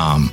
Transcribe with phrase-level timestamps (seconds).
[0.00, 0.32] um,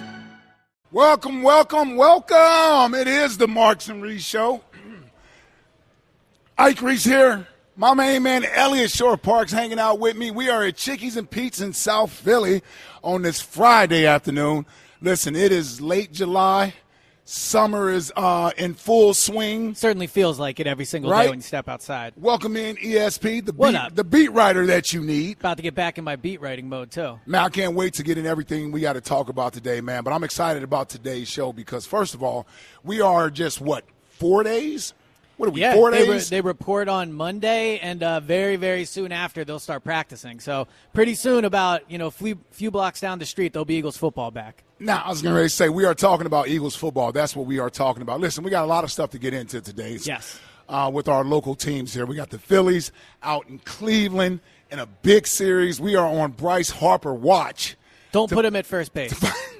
[0.93, 2.93] Welcome, welcome, welcome.
[2.95, 4.61] It is the Marks and Reese Show.
[6.57, 7.47] Ike Reese here.
[7.77, 10.31] My main man, Eliot Shorr-Parks, hanging out with me.
[10.31, 12.61] We are at Chickies and Pete's in South Philly
[13.05, 14.65] on this Friday afternoon.
[14.99, 16.73] Listen, it is late July.
[17.23, 19.75] Summer is uh, in full swing.
[19.75, 21.23] Certainly feels like it every single Right?
[21.23, 22.13] day when you step outside.
[22.17, 23.95] Welcome in ESP, the What beat, up?
[23.95, 25.37] the beat writer that you need.
[25.39, 27.19] About to get back in my beat writing mode too.
[27.25, 30.03] Man, I can't wait to get in everything we got to talk about today, man.
[30.03, 32.47] But I'm excited about today's show because, first of all,
[32.83, 34.93] we are just what four days?
[35.37, 35.61] What are we?
[35.61, 36.29] Yeah, four they, re- days.
[36.29, 40.39] they report on Monday, and uh, very, very soon after they'll start practicing.
[40.39, 43.95] So pretty soon, about you know, few, few blocks down the street, there'll be Eagles
[43.97, 44.63] football back.
[44.81, 47.11] Now, I was going to say we are talking about Eagles football.
[47.11, 48.19] That's what we are talking about.
[48.19, 49.99] Listen, we got a lot of stuff to get into today.
[50.01, 50.39] Yes.
[50.67, 54.39] Uh, with our local teams here, we got the Phillies out in Cleveland
[54.71, 55.79] in a big series.
[55.79, 57.77] We are on Bryce Harper watch.
[58.11, 59.13] Don't put him at first base.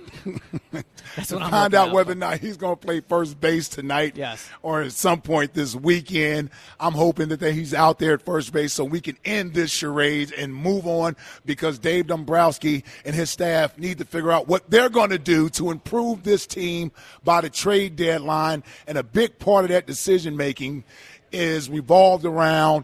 [1.16, 3.67] That's to what find out out whether or not he's going to play first base
[3.67, 4.47] tonight Yes.
[4.61, 6.50] or at some point this weekend.
[6.80, 10.34] I'm hoping that he's out there at first base so we can end this charade
[10.34, 14.90] and move on because Dave Dombrowski and his staff need to figure out what they're
[14.90, 16.91] going to do to improve this team
[17.24, 18.63] by the trade deadline.
[18.88, 20.84] And a big part of that decision making
[21.31, 22.84] is revolved around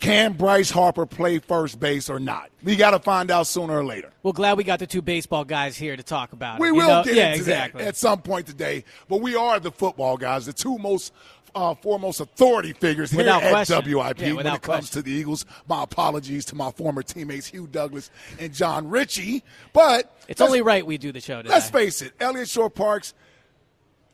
[0.00, 2.50] can Bryce Harper play first base or not?
[2.62, 4.10] We got to find out sooner or later.
[4.22, 6.62] Well, glad we got the two baseball guys here to talk about it.
[6.62, 7.04] We will know?
[7.04, 7.82] get yeah, into exactly.
[7.82, 8.84] that at some point today.
[9.08, 11.12] But we are the football guys, the two most
[11.54, 13.76] uh, foremost authority figures here Without at question.
[13.76, 14.92] WIP Yeah, when it comes question.
[14.92, 15.44] to the Eagles.
[15.68, 19.42] My apologies to my former teammates Hugh Douglas and Jon Ritchie.
[19.72, 21.50] But it's only right we do the show today.
[21.50, 23.14] Let's face it, Eliot Shorr-Parks.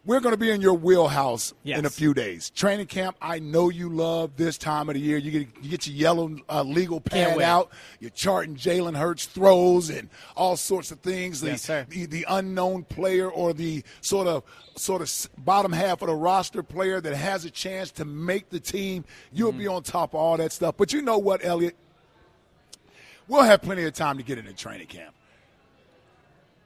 [0.07, 1.81] We're going to be in your wheelhouse Yes.
[1.81, 2.51] in a few days.
[2.51, 5.19] Training camp, I know you love this time of the year.
[5.19, 7.73] You get, you get your yellow uh, legal pad out.
[7.99, 11.41] You're charting Jalen Hurts throws and all sorts of things.
[11.41, 11.87] The, Yes, sir.
[11.91, 14.45] the, the unknown player or the sort of
[14.77, 15.11] sort of
[15.45, 19.05] bottom half of the roster player that has a chance to make the team.
[19.33, 19.59] You'll Mm-hmm.
[19.59, 20.77] be on top of all that stuff.
[20.77, 21.75] But you know what, Eliot?
[23.27, 25.15] We'll have plenty of time to get into training camp.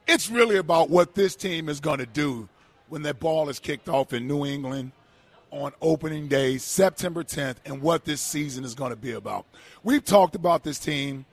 [0.06, 2.50] It's really about what this team is going to do
[2.90, 4.92] when that ball is kicked off in New England
[5.50, 9.46] on opening day, September 10th, and what this season is going to be about.
[9.82, 11.24] We've talked about this team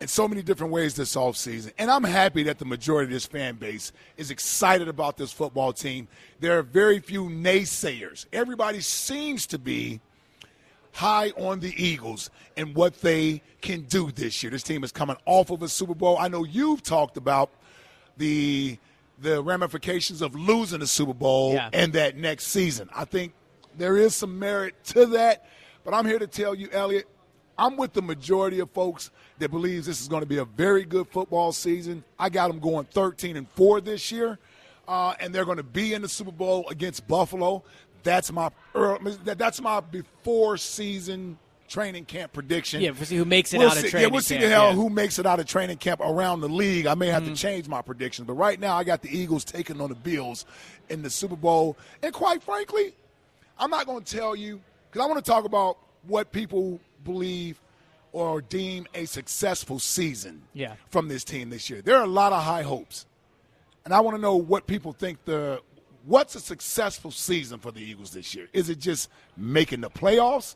[0.00, 1.72] in so many different ways this offseason.
[1.78, 5.72] And I'm happy that the majority of this fan base is excited about this football
[5.72, 6.08] team.
[6.40, 8.26] There are very few naysayers.
[8.32, 10.00] Everybody seems to be
[10.92, 14.50] high on the Eagles and what they can do this year.
[14.50, 16.18] This team is coming off of a Super Bowl.
[16.18, 17.50] I know you've talked about
[18.18, 18.78] the
[19.18, 21.70] the ramifications of losing the Super Bowl Yeah.
[21.72, 22.88] and that next season.
[22.94, 23.32] I think
[23.78, 25.46] there is some merit to that,
[25.84, 27.06] but I'm here to tell you, Eliot,
[27.58, 30.84] I'm with the majority of folks that believes this is going to be a very
[30.84, 32.04] good football season.
[32.18, 34.38] I got them going 13 and 4 this year,
[34.86, 37.64] uh, and they're going to be in the Super Bowl against Buffalo.
[38.02, 38.50] That's my
[39.24, 41.38] that's my before season
[41.68, 42.80] training camp prediction.
[42.80, 44.44] Yeah, we'll see who makes it We'll out of see- training Yeah, we'll see camp,
[44.44, 44.72] the hell yeah.
[44.74, 46.86] who makes it out of training camp around the league.
[46.86, 47.34] I may have Mm-hmm.
[47.34, 50.44] to change my predictions, but right now I got the Eagles taking on the Bills
[50.88, 51.76] in the Super Bowl.
[52.02, 52.92] And quite frankly,
[53.58, 54.60] I'm not going to tell you
[54.90, 57.60] because I want to talk about what people believe
[58.12, 60.74] or deem a successful season Yeah.
[60.88, 61.82] from this team this year.
[61.82, 63.04] There are a lot of high hopes,
[63.84, 65.60] and I want to know what people think the
[66.04, 68.48] what's a successful season for the Eagles this year.
[68.52, 70.54] Is it just making the playoffs?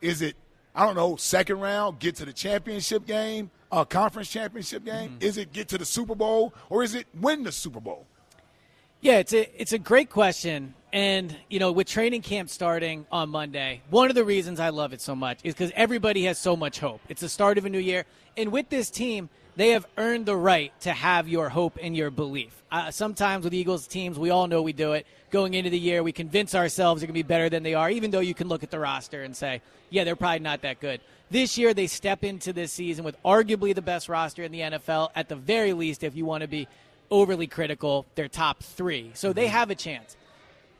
[0.00, 0.36] Is it
[0.74, 5.10] I don't know second round, get to the championship game, uh, conference championship game?
[5.10, 5.22] Mm-hmm.
[5.22, 8.06] Is it get to the Super Bowl, or is it win the Super Bowl?
[9.00, 13.30] Yeah, it's a it's a great question, and you know, with training camp starting on
[13.30, 16.56] Monday, one of the reasons I love it so much is because everybody has so
[16.56, 17.00] much hope.
[17.08, 18.04] It's the start of a new year,
[18.36, 22.10] and with this team, they have earned the right to have your hope and your
[22.10, 22.62] belief.
[22.70, 25.06] Uh, sometimes with Eagles teams, we all know we do it.
[25.30, 27.90] Going into the year, we convince ourselves they're going to be better than they are,
[27.90, 30.80] even though you can look at the roster and say, yeah, they're probably not that
[30.80, 31.00] good.
[31.30, 35.10] This year, they step into this season with arguably the best roster in the NFL,
[35.14, 36.68] at the very least, if you want to be
[37.10, 39.10] overly critical, they're top three.
[39.14, 40.16] So they have a chance.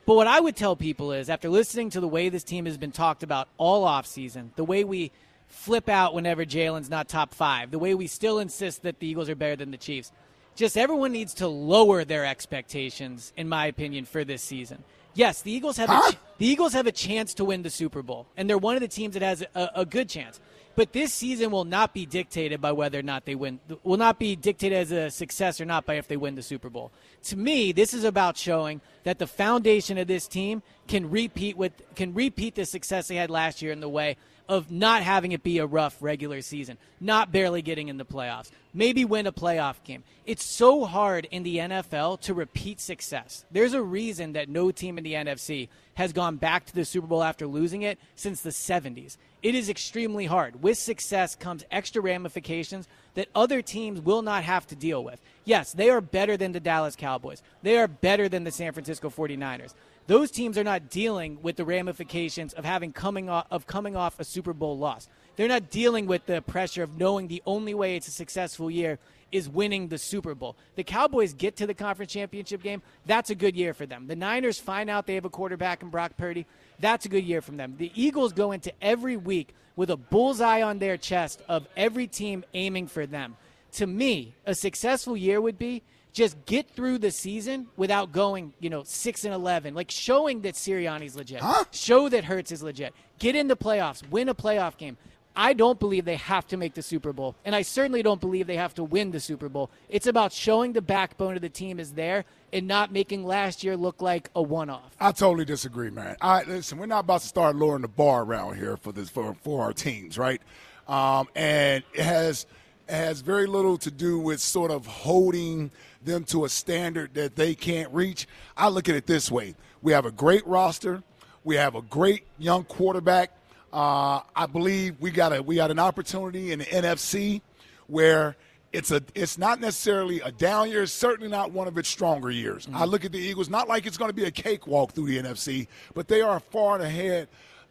[0.04, 2.76] But what I would tell people is after listening to the way this team has
[2.76, 5.10] been talked about all offseason, the way we
[5.48, 9.28] flip out whenever Jalen's not top five, the way we still insist that the Eagles
[9.28, 10.12] are better than the Chiefs,
[10.54, 14.82] just everyone needs to lower their expectations, in my opinion, for this season.
[15.14, 16.12] Yes, the Eagles have huh?
[16.12, 18.80] a, the Eagles have a chance to win the Super Bowl, and they're one of
[18.80, 20.40] the teams that has a, a good chance.
[20.76, 23.60] But this season will not be dictated by whether or not they win.
[23.82, 26.68] Will not be dictated as a success or not by if they win the Super
[26.68, 26.92] Bowl.
[27.24, 31.72] To me, this is about showing that the foundation of this team can repeat with
[31.94, 35.42] can repeat the success they had last year in the way of not having it
[35.42, 39.82] be a rough regular season, not barely getting in the playoffs, maybe win a playoff
[39.84, 40.04] game.
[40.24, 43.44] It's so hard in the NFL to repeat success.
[43.50, 47.06] There's a reason that no team in the NFC has gone back to the Super
[47.06, 49.16] Bowl after losing it since the 70s.
[49.42, 50.62] It is extremely hard.
[50.62, 55.20] With success comes extra ramifications that other teams will not have to deal with.
[55.44, 57.42] Yes, they are better than the Dallas Cowboys.
[57.62, 59.74] They are better than the San Francisco 49ers
[60.06, 64.20] those teams are not dealing with the ramifications of having coming off, of coming off
[64.20, 65.08] a Super Bowl loss.
[65.36, 68.98] They're not dealing with the pressure of knowing the only way it's a successful year
[69.32, 70.56] is winning the Super Bowl.
[70.76, 72.82] The Cowboys get to the conference championship game.
[73.04, 74.06] That's a good year for them.
[74.06, 76.46] The Niners find out they have a quarterback in Brock Purdy.
[76.78, 77.74] That's a good year from them.
[77.76, 82.44] The Eagles go into every week with a bullseye on their chest of every team
[82.54, 83.36] aiming for them.
[83.72, 85.82] To me, a successful year would be
[86.16, 89.74] just get through the season without going, you know, six and eleven.
[89.74, 91.40] Like showing that Sirianni's legit.
[91.40, 91.64] Huh?
[91.72, 92.94] Show that Hurts is legit.
[93.18, 94.08] Get in the playoffs.
[94.08, 94.96] Win a playoff game.
[95.38, 98.46] I don't believe they have to make the Super Bowl, and I certainly don't believe
[98.46, 99.70] they have to win the Super Bowl.
[99.90, 102.24] It's about showing the backbone of the team is there
[102.54, 104.96] and not making last year look like a one-off.
[104.98, 106.16] I totally disagree, man.
[106.22, 106.78] I listen.
[106.78, 109.74] We're not about to start lowering the bar around here for this for for our
[109.74, 110.40] teams, right?
[110.88, 112.46] Um, and it has
[112.88, 115.70] it has very little to do with sort of holding
[116.06, 118.26] them to a standard that they can't reach.
[118.56, 121.02] I look at it this way we have a great roster,
[121.44, 123.32] we have a great young quarterback.
[123.72, 127.42] Uh, I believe we got a we got an opportunity in the NFC
[127.88, 128.36] where
[128.72, 130.82] it's a it's not necessarily a down year.
[130.82, 132.66] It's certainly not one of its stronger years.
[132.66, 132.76] Mm-hmm.
[132.76, 135.18] I look at the Eagles not like it's going to be a cakewalk through the
[135.18, 137.28] NFC, but they are far and ahead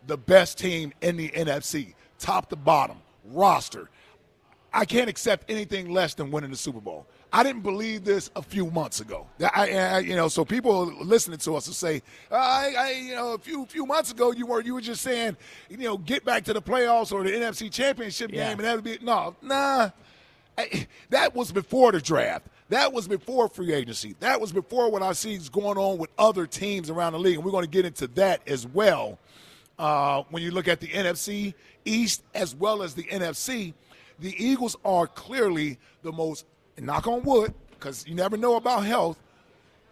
[0.08, 3.90] the best team in the NFC, top to bottom roster.
[4.74, 7.08] I can't accept anything less than winning the Super Bowl.
[7.36, 9.28] I didn't believe this a few months ago.
[9.54, 12.02] I, I you know, so people listening to us will say,
[12.32, 15.36] I, I, you know, a few few months ago you were you were just saying,
[15.70, 18.48] you know, get back to the playoffs or the NFC Championship yeah.
[18.48, 19.90] game, and that would be no, nah.
[20.58, 22.48] I, that was before the draft.
[22.70, 24.16] That was before free agency.
[24.22, 27.36] That was before what I see is going on with other teams around the league,
[27.36, 29.20] and we're going to get into that as well.
[29.78, 31.54] Uh, when you look at the NFC
[31.84, 33.74] East as well as the NFC,
[34.20, 36.46] the Eagles are clearly the most
[36.78, 39.20] and knock on wood, because you never know about health.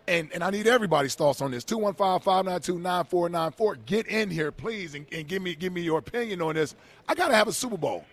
[0.08, 1.64] And, and I need everybody's thoughts on this.
[1.64, 3.86] 215-592-9494.
[3.86, 6.76] Get in here, please, and, and give me give me your opinion on this.
[7.08, 8.04] I got to have a Super Bowl.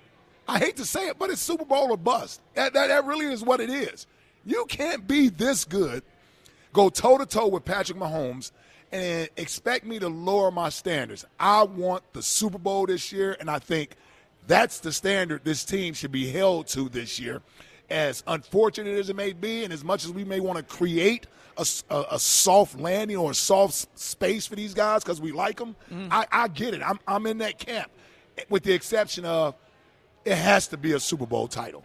[0.47, 2.43] I hate to say it, but it's Super Bowl or bust.
[2.55, 4.07] That, that, that really is what it is.
[4.45, 6.03] You can't be this good,
[6.73, 8.53] go toe to toe with Patrick Mahomes,
[8.93, 11.25] and expect me to lower my standards.
[11.39, 13.97] I want the Super Bowl this year, and I think
[14.47, 17.43] that's the standard this team should be held to this year
[17.91, 21.27] as unfortunate as it may be, and as much as we may want to create
[21.57, 25.59] a, a, a soft landing or a soft space for these guys because we like
[25.59, 26.09] them, mm-hmm.
[26.11, 26.83] I, I get it.
[26.83, 27.91] I'm, I'm in that camp,
[28.49, 29.55] with the exception of
[30.25, 31.85] it has to be a Super Bowl title.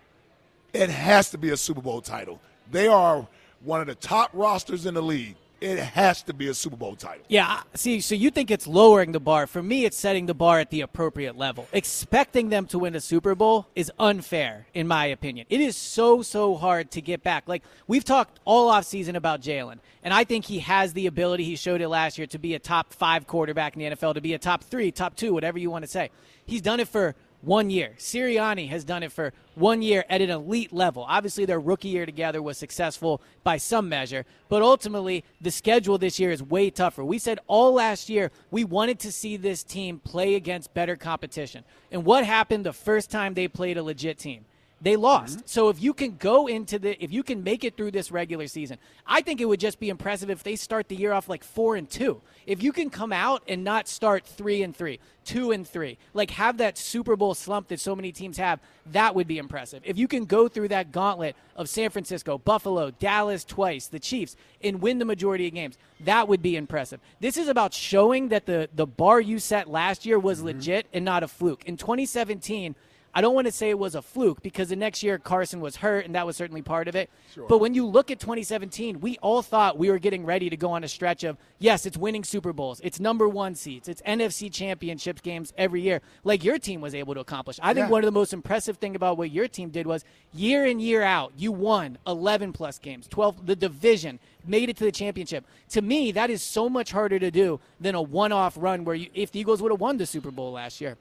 [0.74, 2.40] It has to be a Super Bowl title.
[2.72, 3.28] They are
[3.62, 6.96] one of the top rosters in the league it has to be a Super Bowl
[6.96, 7.26] title.
[7.28, 9.48] Yeah, see, so you think it's lowering the bar.
[9.48, 11.68] For me, it's setting the bar at the appropriate level.
[11.74, 15.48] Expecting them to win a Super Bowl is unfair, in my opinion.
[15.50, 17.48] It is so, so hard to get back.
[17.48, 21.44] Like, we've talked all off season about Jalen, and I think he has the ability,
[21.44, 24.22] he showed it last year, to be a top five quarterback in the NFL, to
[24.22, 26.12] be a top three, top two, whatever you want to say.
[26.46, 27.16] He's done it for
[27.46, 27.94] one year.
[27.98, 31.06] Sirianni has done it for one year at an elite level.
[31.08, 36.20] Obviously, their rookie year together was successful by some measure, but ultimately, the schedule this
[36.20, 37.04] year is way tougher.
[37.04, 41.64] We said all last year we wanted to see this team play against better competition.
[41.92, 44.46] And what happened the first time they played a legit team?
[44.86, 45.40] They lost.
[45.40, 45.48] Mm-hmm.
[45.48, 48.46] So if you can go into the, if you can make it through this regular
[48.46, 48.78] season,
[49.08, 51.76] I think it would just be impressive if they start the year off like four
[51.76, 52.22] and two.
[52.46, 56.30] If you can come out and not start three and three, two and three, like
[56.30, 58.60] have that Super Bowl slump that so many teams have,
[58.92, 59.82] that would be impressive.
[59.84, 64.36] If you can go through that gauntlet of San Francisco, Buffalo, Dallas twice, the Chiefs,
[64.64, 67.00] and win the majority of games, that would be impressive.
[67.20, 70.48] This is about showing that the the bar you set last year was mm-hmm.
[70.48, 71.66] legit and not a fluke.
[71.66, 72.76] In 2017
[73.16, 75.78] I don't want to say it was a fluke because the next year Carson was
[75.78, 77.10] hurt, and that was certainly part of it.
[77.34, 77.48] Sure.
[77.48, 80.72] But when you look at 2017, we all thought we were getting ready to go
[80.72, 84.52] on a stretch of, yes, it's winning Super Bowls, it's number one seeds, it's NFC
[84.52, 87.58] championships games every year, like your team was able to accomplish.
[87.64, 87.92] I think yeah.
[87.92, 90.04] one of the most impressive thing about what your team did was
[90.34, 94.84] year in, year out, you won 11 plus games, 12, the division, made it to
[94.84, 95.46] the championship.
[95.70, 98.96] To me, that is so much harder to do than a one off run where
[98.96, 100.98] you, if the Eagles would have won the Super Bowl last year.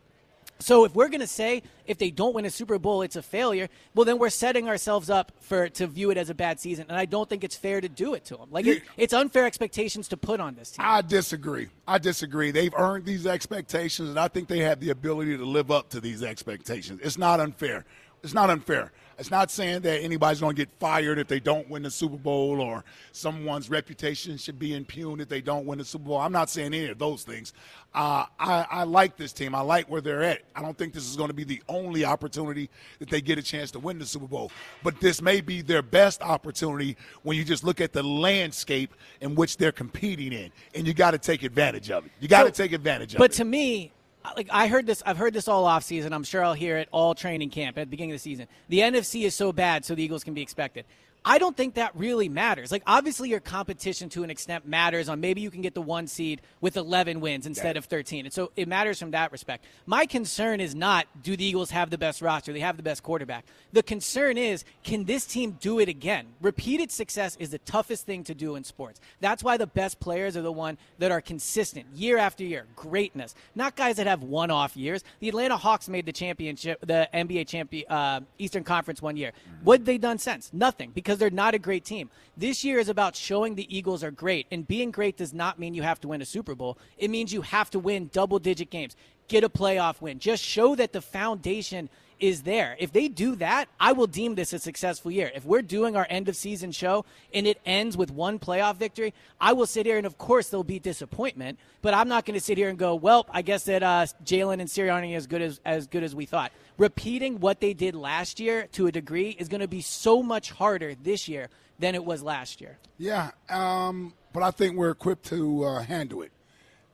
[0.58, 3.22] So if we're going to say if they don't win a Super Bowl it's a
[3.22, 6.86] failure, well then we're setting ourselves up for to view it as a bad season,
[6.88, 8.48] and I don't think it's fair to do it to them.
[8.50, 10.86] Like it, it's unfair expectations to put on this team.
[10.86, 11.68] I disagree.
[11.86, 12.50] I disagree.
[12.50, 16.00] They've earned these expectations, and I think they have the ability to live up to
[16.00, 17.00] these expectations.
[17.02, 17.84] It's not unfair.
[18.22, 18.92] It's not unfair.
[19.18, 22.16] It's not saying that anybody's going to get fired if they don't win the Super
[22.16, 26.18] Bowl or someone's reputation should be impugned if they don't win the Super Bowl.
[26.18, 27.52] I'm not saying any of those things.
[27.94, 29.54] Uh, I, I like this team.
[29.54, 30.42] I like where they're at.
[30.56, 32.68] I don't think this is going to be the only opportunity
[32.98, 34.50] that they get a chance to win the Super Bowl.
[34.82, 39.34] But this may be their best opportunity when you just look at the landscape in
[39.36, 40.50] which they're competing in.
[40.74, 42.12] And you got to take advantage of it.
[42.20, 43.28] You got to so, take advantage of but it.
[43.28, 43.92] But to me,
[44.36, 46.12] like I heard this, I've heard this all off season.
[46.12, 48.48] I'm sure I'll hear it all training camp at the beginning of the season.
[48.68, 50.84] The NFC is so bad, so the Eagles can be expected.
[51.24, 52.70] I don't think that really matters.
[52.70, 56.06] Like, obviously, your competition to an extent matters on maybe you can get the one
[56.06, 57.78] seed with 11 wins instead yeah.
[57.78, 58.26] of 13.
[58.26, 59.64] And so it matters from that respect.
[59.86, 62.52] My concern is not do the Eagles have the best roster?
[62.52, 63.46] They have the best quarterback.
[63.72, 66.26] The concern is can this team do it again?
[66.40, 69.00] Repeated success is the toughest thing to do in sports.
[69.20, 72.66] That's why the best players are the one that are consistent year after year.
[72.76, 73.34] Greatness.
[73.54, 75.02] Not guys that have one off years.
[75.20, 79.30] The Atlanta Hawks made the championship, the NBA champion, uh, Eastern Conference one year.
[79.30, 79.64] Mm-hmm.
[79.64, 80.52] What they done since?
[80.52, 82.10] Nothing because because they're not a great team.
[82.36, 85.72] This year is about showing the Eagles are great, and being great does not mean
[85.72, 86.76] you have to win a Super Bowl.
[86.98, 88.96] It means you have to win double digit games,
[89.28, 90.18] get a playoff win.
[90.18, 91.88] Just show that the foundation
[92.20, 92.76] is there.
[92.78, 95.30] If they do that, I will deem this a successful year.
[95.34, 99.12] If we're doing our end of season show and it ends with one playoff victory,
[99.40, 102.44] I will sit here and of course there'll be disappointment, but I'm not going to
[102.44, 105.42] sit here and go, well, I guess that uh, Jalen and Sirianni are as good
[105.42, 109.30] as as good as we thought repeating what they did last year to a degree
[109.30, 112.78] is going to be so much harder this year than it was last year.
[112.98, 116.32] Yeah, um, but I think we're equipped to uh, handle it.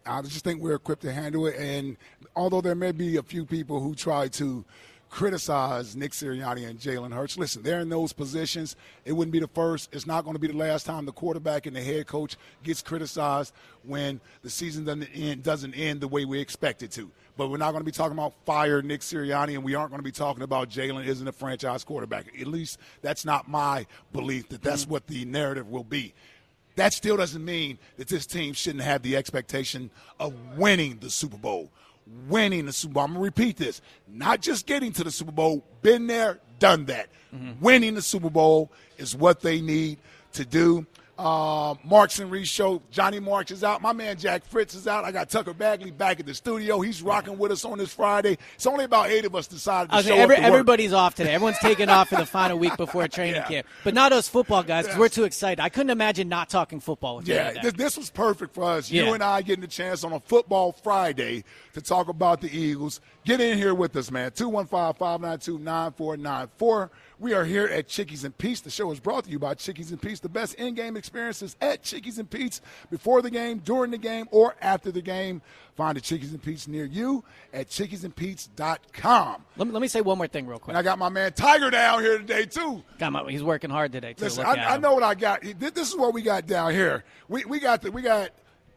[0.07, 1.57] I just think we're equipped to handle it.
[1.57, 1.97] And
[2.35, 4.65] although there may be a few people who try to
[5.11, 7.37] criticize Nick Sirianni and Jalen Hurts.
[7.37, 8.77] Listen, they're in those positions.
[9.05, 9.91] It wouldn't be the first.
[9.93, 12.81] It's not going to be the last time the quarterback and the head coach gets
[12.81, 13.53] criticized
[13.83, 17.11] when the season doesn't end, doesn't end the way we expect it to.
[17.37, 19.99] But we're not going to be talking about fire Nick Sirianni, and we aren't going
[19.99, 22.27] to be talking about Jalen isn't a franchise quarterback.
[22.41, 24.93] At least that's not my belief that that's mm-hmm.
[24.93, 26.15] what the narrative will be.
[26.77, 31.37] That still doesn't mean that this team shouldn't have the expectation of winning the Super
[31.37, 31.71] Bowl
[32.29, 33.05] winning the Super Bowl.
[33.05, 33.81] I'm going to repeat this.
[34.09, 37.09] Not just getting to the Super Bowl, been there, done that.
[37.35, 37.63] Mm-hmm.
[37.63, 39.99] Winning the Super Bowl is what they need
[40.33, 40.87] to do.
[41.21, 42.81] Uh, Marks and Reese show.
[42.91, 43.83] Johnny Marks is out.
[43.83, 45.05] My man Jack Fritz is out.
[45.05, 46.81] I got Tucker Bagley back at the studio.
[46.81, 48.39] He's rocking with us on this Friday.
[48.55, 50.45] It's only about eight of us decided to okay, show every, up.
[50.45, 51.35] Everybody's off today.
[51.35, 53.49] Everyone's taking off for the final week before training yeah.
[53.49, 53.67] camp.
[53.85, 54.99] But not us football guys because yes.
[54.99, 55.61] we're too excited.
[55.61, 57.61] I couldn't imagine not talking football with yeah, you.
[57.65, 58.91] Yeah, this, was perfect for us.
[58.91, 59.05] Yeah.
[59.05, 63.03] You and I getting the chance on a football Friday to talk about the Eagles.
[63.25, 64.33] Get in here with us, man.
[64.33, 66.91] 215 592 9494.
[67.19, 68.63] We are here at Chickies and Pete's.
[68.63, 71.83] The show is brought to you by Chickies and Pete's, the best in-game experiences at
[71.83, 75.43] Chickies and Pete's before the game, during the game, or after the game.
[75.75, 77.23] Find a Chickies and Pete's near you
[77.53, 79.45] at chickiesandpete's.com.
[79.57, 80.71] Let me, let me say one more thing real quick.
[80.71, 82.83] And I got my man Tiger down here today, too.
[82.99, 84.25] Got my, he's working hard today, too.
[84.25, 85.43] Listen, I, I, know what I got.
[85.59, 87.05] This is what we got down here.
[87.29, 88.31] We, we got the, we got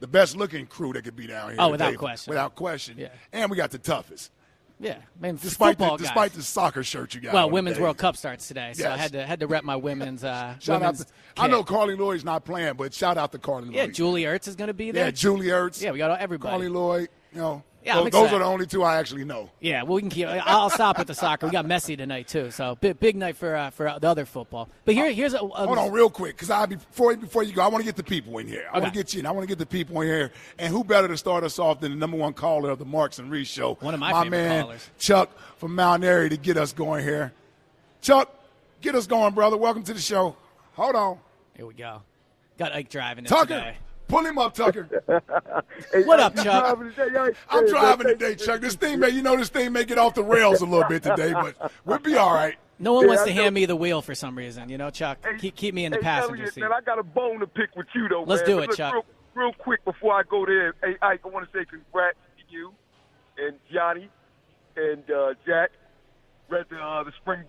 [0.04, 1.56] the best looking crew that could be down here.
[1.60, 2.32] Oh, today, without question.
[2.32, 2.96] Without question.
[2.98, 3.08] Yeah.
[3.32, 4.32] And we got the toughest.
[4.78, 7.34] Yeah, I mean, despite the, despite the soccer shirt you got.
[7.34, 8.92] Well, Women's World Cup starts today, so yes.
[8.92, 10.26] I had to had to rep my women's.
[10.26, 11.08] Uh, shout women's out!
[11.08, 13.76] To, I know Carli Lloyd's not playing, but shout out to Carli Lloyd.
[13.76, 15.06] Yeah, Julie Ertz is going to be there.
[15.06, 15.82] Yeah, Julie Ertz.
[15.82, 16.66] Yeah, we got everybody.
[16.66, 17.08] Carli Lloyd.
[17.32, 19.50] You know, yeah, those, those, are the only two I actually know.
[19.60, 20.28] Yeah, well, we can keep.
[20.28, 21.48] I'll stop at the soccer.
[21.48, 24.70] We got Messi tonight too, so big, big night for uh, for the other football.
[24.86, 27.62] But here, here's a, a hold on real quick, because I before before you go,
[27.62, 28.66] I want to get the people in here.
[28.68, 28.82] I okay.
[28.82, 29.26] want to get you in.
[29.26, 31.82] I want to get the people in here, and who better to start us off
[31.82, 34.30] than the number one caller of the Marks and Reese show, one of my, my
[34.30, 34.90] man callers.
[34.98, 37.34] Chuck from Mount Airy, to get us going here.
[38.02, 38.34] Chuck,
[38.82, 39.58] get us going, brother.
[39.58, 40.36] Welcome to the show.
[40.74, 41.18] Hold on.
[41.56, 42.02] Here we go.
[42.58, 43.78] Got Ike driving it Tucker, today.
[44.08, 44.88] Pull him up, Tucker.
[46.06, 46.78] What up, Chuck?
[47.50, 48.62] I'm driving today, Chuck.
[48.62, 51.04] This thing may, you know, this thing may get off the rails a little bit
[51.04, 52.56] today, but we'll be all right.
[52.80, 53.42] No one Yeah, wants I to know.
[53.44, 55.20] hand me the wheel for some reason, you know, Chuck.
[55.24, 56.62] Hey, keep, keep me in the hey, passenger Eliot, seat.
[56.62, 58.24] Man, I got a bone to pick with you, though.
[58.24, 58.50] Let's man.
[58.50, 58.94] do But it, look, Chuck.
[58.94, 59.06] Real,
[59.36, 62.74] real quick before I go there, hey, Ike, I want to say congrats to you
[63.38, 64.10] and Johnny
[64.76, 65.72] and uh, Jack.
[66.50, 67.44] Read the uh, the spring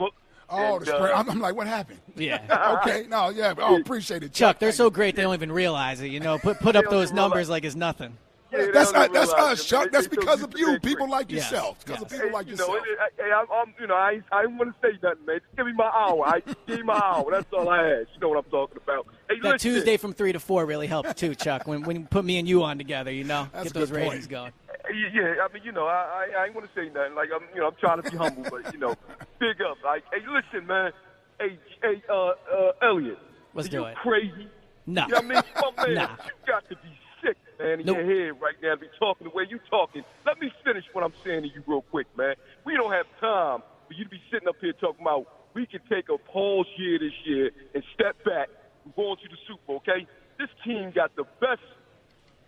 [0.56, 0.64] book.
[0.70, 1.12] Oh, And, the spring.
[1.12, 2.00] uh, I'm, I'm like, what happened?
[2.16, 2.78] yeah.
[2.86, 3.54] Okay, no, yeah.
[3.58, 4.90] Oh, appreciate it, Chuck, they're so you.
[4.90, 6.38] great they don't even realize it, you know.
[6.38, 8.16] Put put up those numbers like it's nothing.
[8.52, 9.90] yeah, That's they uh, don't that's us, Chuck.
[9.90, 11.84] That's They- they because of you, people like Yes, yourself.
[11.84, 12.20] Because of yes.
[12.20, 12.86] people like you know, yourself.
[12.86, 15.26] it, it, hey, I'm, I'm, you know, I, ain't- I didn't want to say nothing,
[15.26, 15.40] man.
[15.40, 16.22] Just give me my hour.
[16.26, 17.30] I give me my hour.
[17.30, 18.08] That's all I ask.
[18.14, 19.06] You know what I'm talking about.
[19.28, 21.66] Hey, That listen, Tuesday from three to four really helped too, Chuck.
[21.66, 23.98] When when you put me and you on together, you know, That's get those good
[24.00, 24.10] point.
[24.10, 24.52] ratings going.
[24.94, 27.14] Yeah, I mean, you know, I, I, I ain't want to say nothing.
[27.14, 28.94] Like, I'm, you know, I'm trying to be humble, but you know,
[29.40, 29.78] big up.
[29.84, 30.92] Like, hey, listen, man.
[31.40, 33.18] Hey, hey, uh, uh, Eliot.
[33.54, 33.84] Let's you.
[34.02, 34.48] Crazy.
[34.86, 35.06] No.
[35.06, 35.42] You know what I mean?
[35.76, 36.16] My man, Nah.
[36.26, 36.90] you got to be
[37.22, 37.96] sick, man, in Nope.
[37.98, 40.04] your head right now to be talking the way you talking.
[40.26, 42.34] Let me finish what I'm saying to you real quick, man.
[42.64, 45.80] We don't have time for you to be sitting up here talking about we can
[45.88, 48.48] take a pause year this year and step back
[48.84, 50.06] and go on to the Super Bowl, okay?
[50.38, 51.62] This team got the best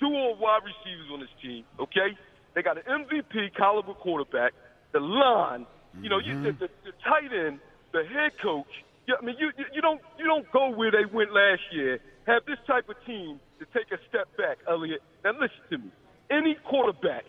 [0.01, 2.17] dual wide receivers on this team, okay?
[2.57, 4.55] They got an MVP caliber quarterback,
[4.93, 5.67] the line,
[6.01, 7.61] you know, you, the, the, the tight end,
[7.93, 8.73] the head coach.
[9.07, 12.01] Yeah, I mean, you, you don't you don't go where they went last year.
[12.27, 15.01] Have this type of team to take a step back, Eliot.
[15.23, 15.93] Now listen to me.
[16.31, 17.25] Any quarterback,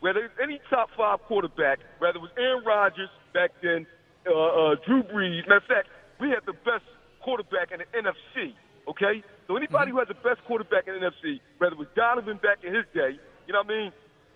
[0.00, 3.86] whether any top five quarterback, whether it was Aaron Rodgers back then,
[4.26, 5.46] uh, uh, Drew Brees.
[5.46, 5.88] Matter of fact,
[6.20, 6.84] we had the best
[7.22, 8.52] quarterback in the NFC.
[8.88, 12.40] Okay, so anybody who has the best quarterback in the NFC, whether it was Donovan
[12.42, 13.14] back in his day,
[13.46, 13.92] you know what I mean?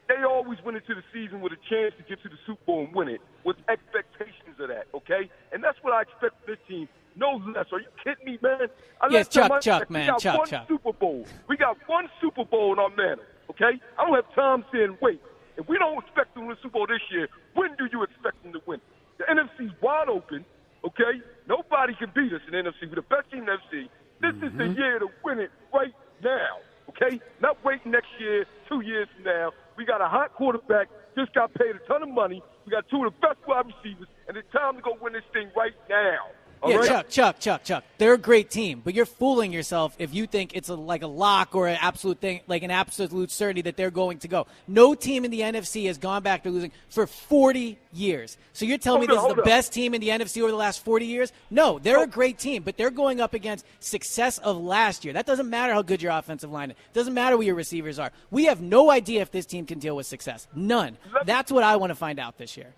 [0.08, 2.84] They always went into the season with a chance to get to the Super Bowl
[2.84, 4.86] and win it, with expectations of that.
[4.94, 6.88] Okay, and that's what I expect from this team.
[7.16, 7.66] No less.
[7.72, 8.68] Are you kidding me, man?
[9.00, 10.68] I Yes, Chuck, un- Chuck, we man, got Chuck, one Chuck.
[10.68, 11.26] Super Bowl.
[11.48, 13.22] We got one Super Bowl in our manner.
[13.50, 15.20] Okay, I don't have time saying wait.
[15.56, 18.02] If we don't expect them to win the Super Bowl this year, when do you
[18.02, 18.80] expect them to win?
[19.18, 20.44] The NFC's wide open.
[20.84, 22.88] Okay, nobody can beat us in the NFC.
[22.88, 23.88] We're the best team in the NFC.
[24.20, 24.58] This is Mm-hmm.
[24.58, 26.58] the year to win it right now.
[26.90, 29.52] Okay, not waiting next year, two years from now.
[29.76, 30.88] We got a hot quarterback.
[31.16, 32.42] Just got paid a ton of money.
[32.64, 35.24] We got two of the best wide receivers, and it's time to go win this
[35.32, 36.32] thing right now.
[36.66, 36.88] All yeah, right?
[36.88, 37.84] Chuck, Chuck, Chuck, Chuck.
[37.98, 41.06] They're a great team, but you're fooling yourself if you think it's a, like a
[41.06, 44.48] lock or an absolute thing, like an absolute certainty that they're going to go.
[44.66, 48.36] No team in the NFC has gone back to losing for 40 years.
[48.52, 49.46] So you're telling Hold me on, this is the on.
[49.46, 51.32] best team in the NFC over the last 40 years?
[51.50, 55.14] No, they're a great team, but they're going up against success of last year.
[55.14, 56.76] That doesn't matter how good your offensive line is.
[56.94, 58.10] Doesn't matter what your receivers are.
[58.32, 60.48] We have no idea if this team can deal with success.
[60.54, 60.96] None.
[61.24, 62.74] That's what I want to find out this year.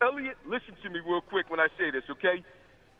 [0.00, 2.42] Eliot, listen to me real quick when I say this, okay?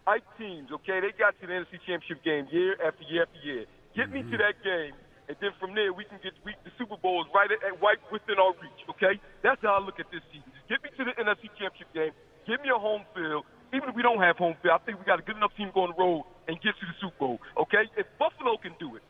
[0.09, 3.68] Ike teams, okay, they got to the NFC Championship game year after year after year.
[3.92, 4.40] Get me to mm-hmm.
[4.40, 4.97] that game,
[5.29, 7.77] and then from there we can get we, the Super Bowl is right at, at
[7.85, 9.21] right within our reach, okay?
[9.44, 10.49] That's how I look at this season.
[10.57, 12.16] Just get me to the NFC Championship game.
[12.49, 13.44] Give me a home field.
[13.77, 15.68] Even if we don't have home field, I think we got a good enough team
[15.77, 17.37] going to go the road and get to the Super Bowl,
[17.68, 17.85] okay?
[18.01, 19.05] If Buffalo can do it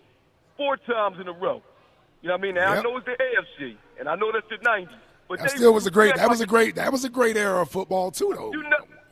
[0.58, 1.62] four times in a row,
[2.26, 2.54] you know what I mean?
[2.58, 4.90] Now, I know it's the AFC, and I know that's the 90s.
[5.30, 6.16] But That still was a great.
[6.16, 6.74] That was a great.
[6.74, 8.50] That was a great era of football too, though.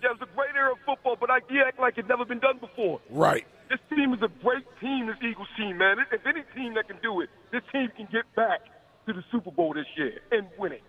[0.03, 2.25] You know, there's a great era of football, but I you act like it's never
[2.25, 3.01] been done before.
[3.11, 3.47] Right.
[3.69, 5.97] This team is a great team, this Eagles team, man.
[6.13, 8.61] If any team that can do it, this team can get back
[9.07, 10.83] to the Super Bowl this year and win it.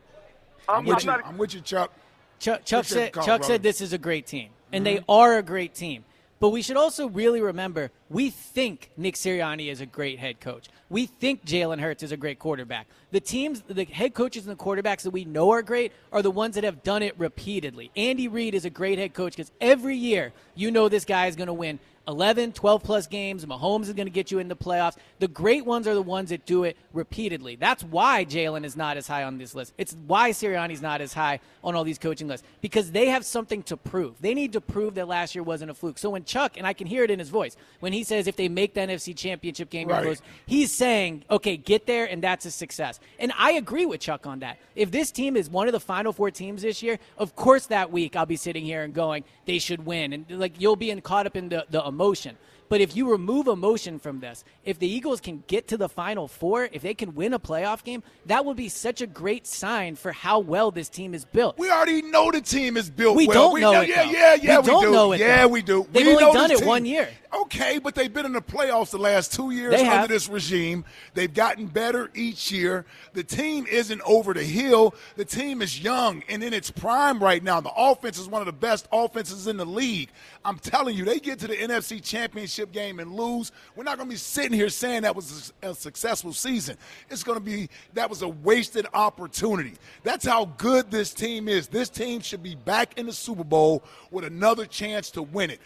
[0.70, 1.08] I'm, I'm with you.
[1.08, 1.92] not, I'm with you, Chuck.
[2.40, 5.12] Chuck, Chuck said call, Chuck said this is a great team, and they mm-hmm.
[5.12, 6.04] are a great team.
[6.40, 10.68] But we should also really remember we think Nick Sirianni is a great head coach.
[10.90, 12.88] We think Jalen Hurts is a great quarterback.
[13.12, 16.32] The teams, the head coaches and the quarterbacks that we know are great are the
[16.32, 17.92] ones that have done it repeatedly.
[17.96, 21.36] Andy Reid is a great head coach because every year you know this guy is
[21.36, 23.46] going to win 11, 12 plus games.
[23.46, 24.96] Mahomes is going to get you in the playoffs.
[25.20, 27.58] The great ones are the ones that do it repeatedly.
[27.58, 29.74] That's why Jalen is not as high on this list.
[29.78, 33.62] It's why Sirianni's not as high on all these coaching lists because they have something
[33.64, 34.16] to prove.
[34.22, 35.98] They need to prove that last year wasn't a fluke.
[35.98, 38.38] So when Chuck, and I can hear it in his voice, when he says if
[38.38, 40.04] they make the NFC championship game, Right.
[40.04, 43.00] close, he's saying, okay, get there and that's a success.
[43.20, 44.60] And I agree with Chuck on that.
[44.76, 47.92] If this team is one of the final four teams this year, of course that
[47.92, 50.14] week I'll be sitting here and going, they should win.
[50.14, 52.38] And like you'll be in, caught up in the, the emotion.
[52.70, 56.28] But if you remove emotion from this, if the Eagles can get to the Final
[56.28, 59.96] Four, if they can win a playoff game, that would be such a great sign
[59.96, 61.58] for how well this team is built.
[61.58, 63.52] We already know the team is built We well.
[63.52, 64.12] don't know know, it, Yeah, though.
[64.12, 64.60] yeah, yeah.
[64.60, 64.92] We don't do.
[64.92, 65.48] know it, Yeah, though.
[65.48, 65.88] we do.
[65.92, 66.68] They've we only done it team.
[66.68, 67.10] one year.
[67.34, 70.10] Okay, but they've been in the playoffs the last two years They under have.
[70.10, 70.86] this regime.
[71.14, 72.86] They've gotten better each year.
[73.14, 74.96] The team isn't over the hill.
[75.18, 77.60] The team is young and in its prime right now.
[77.60, 80.10] The offense is one of the best offenses in the league.
[80.46, 83.52] I'm telling you, they get to the NFC Championship game and lose.
[83.76, 86.78] We're not going to be sitting here saying that was a, a successful season.
[87.10, 89.74] It's going to be that was a wasted opportunity.
[90.04, 91.68] That's how good this team is.
[91.68, 95.62] This team should be back in the Super Bowl with another chance to win it.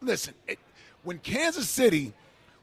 [0.00, 0.58] Listen, it,
[1.04, 2.12] when Kansas City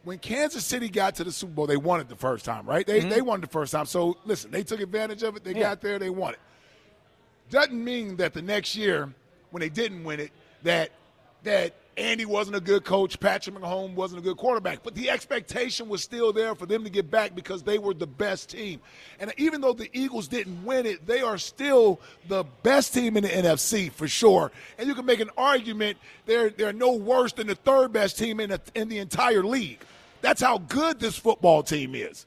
[0.04, 2.86] when Kansas City got to the Super Bowl, they won it the first time, right?
[2.86, 3.10] They, mm-hmm.
[3.10, 3.88] they won it the first time.
[3.88, 5.44] So listen, they took advantage of it.
[5.44, 6.40] They got there, they won it.
[7.50, 9.12] Doesn't mean that the next year,
[9.50, 10.32] when they didn't win it,
[10.64, 10.92] that
[11.44, 14.84] that Andy wasn't a good coach, Patrick Mahomes wasn't a good quarterback.
[14.84, 18.08] But the expectation was still there for them to get back because they were the
[18.08, 18.82] best team.
[19.20, 23.24] And even though the Eagles didn't win it, they are still the best team in
[23.24, 24.52] the NFC for sure.
[24.78, 28.40] And you can make an argument they're they're no worse than the third best team
[28.40, 29.80] in the, in the entire league.
[30.22, 32.26] That's how good this football team is.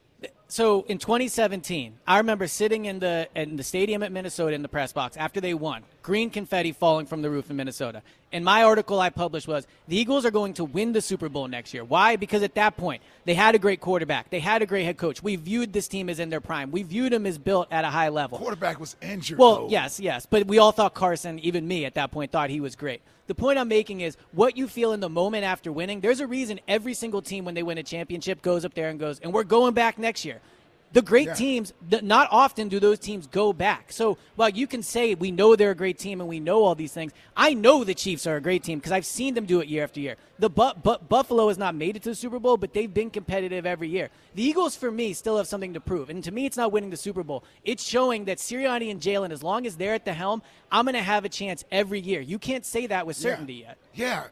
[0.50, 4.68] So in 2017, I remember sitting in the in the stadium at Minnesota in the
[4.68, 8.02] press box after they won, green confetti falling from the roof in Minnesota.
[8.30, 11.48] And my article I published was the Eagles are going to win the Super Bowl
[11.48, 11.84] next year.
[11.84, 12.16] Why?
[12.16, 15.22] Because at that point they had a great quarterback, they had a great head coach.
[15.22, 16.70] We viewed this team as in their prime.
[16.70, 18.38] We viewed them as built at a high level.
[18.38, 19.38] Quarterback was injured.
[19.38, 19.68] Well, though.
[19.70, 20.26] yes, yes.
[20.26, 23.00] But we all thought Carson, even me at that point, thought he was great.
[23.28, 26.00] The point I'm making is what you feel in the moment after winning.
[26.00, 28.98] There's a reason every single team, when they win a championship, goes up there and
[28.98, 30.40] goes, and we're going back next year.
[30.90, 31.34] The great Yeah.
[31.34, 33.92] teams, not often do those teams go back.
[33.92, 36.74] So while you can say we know they're a great team and we know all
[36.74, 39.60] these things, I know the Chiefs are a great team because I've seen them do
[39.60, 40.16] it year after year.
[40.38, 43.10] The bu- bu- Buffalo has not made it to the Super Bowl, but they've been
[43.10, 44.08] competitive every year.
[44.34, 46.08] The Eagles, for me, still have something to prove.
[46.08, 47.44] And to me, it's not winning the Super Bowl.
[47.64, 50.94] It's showing that Sirianni and Jalen, as long as they're at the helm, I'm going
[50.94, 52.20] to have a chance every year.
[52.20, 53.66] You can't say that with certainty yeah.
[53.66, 53.78] yet.
[53.94, 54.24] Yeah.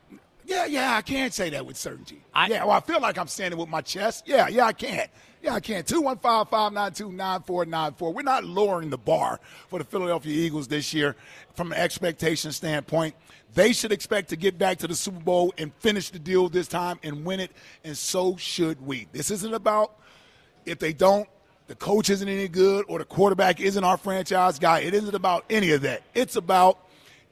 [0.49, 2.23] Yeah, yeah, I can't say that with certainty.
[2.33, 4.25] I- yeah, well, I feel like I'm standing with my chest.
[4.29, 5.09] Yeah, yeah, I can.
[5.47, 5.85] Yeah, I can.
[5.85, 8.13] 215 592 9494.
[8.13, 11.15] We're not lowering the bar for the Philadelphia Eagles this year
[11.55, 13.15] from an expectation standpoint.
[13.55, 16.67] They should expect to get back to the Super Bowl and finish the deal this
[16.67, 17.53] time and win it,
[17.85, 19.07] and so should we.
[19.13, 19.93] This isn't about
[20.65, 21.29] if they don't,
[21.69, 24.81] the coach isn't any good or the quarterback isn't our franchise guy.
[24.81, 26.03] It isn't about any of that.
[26.13, 26.81] It's about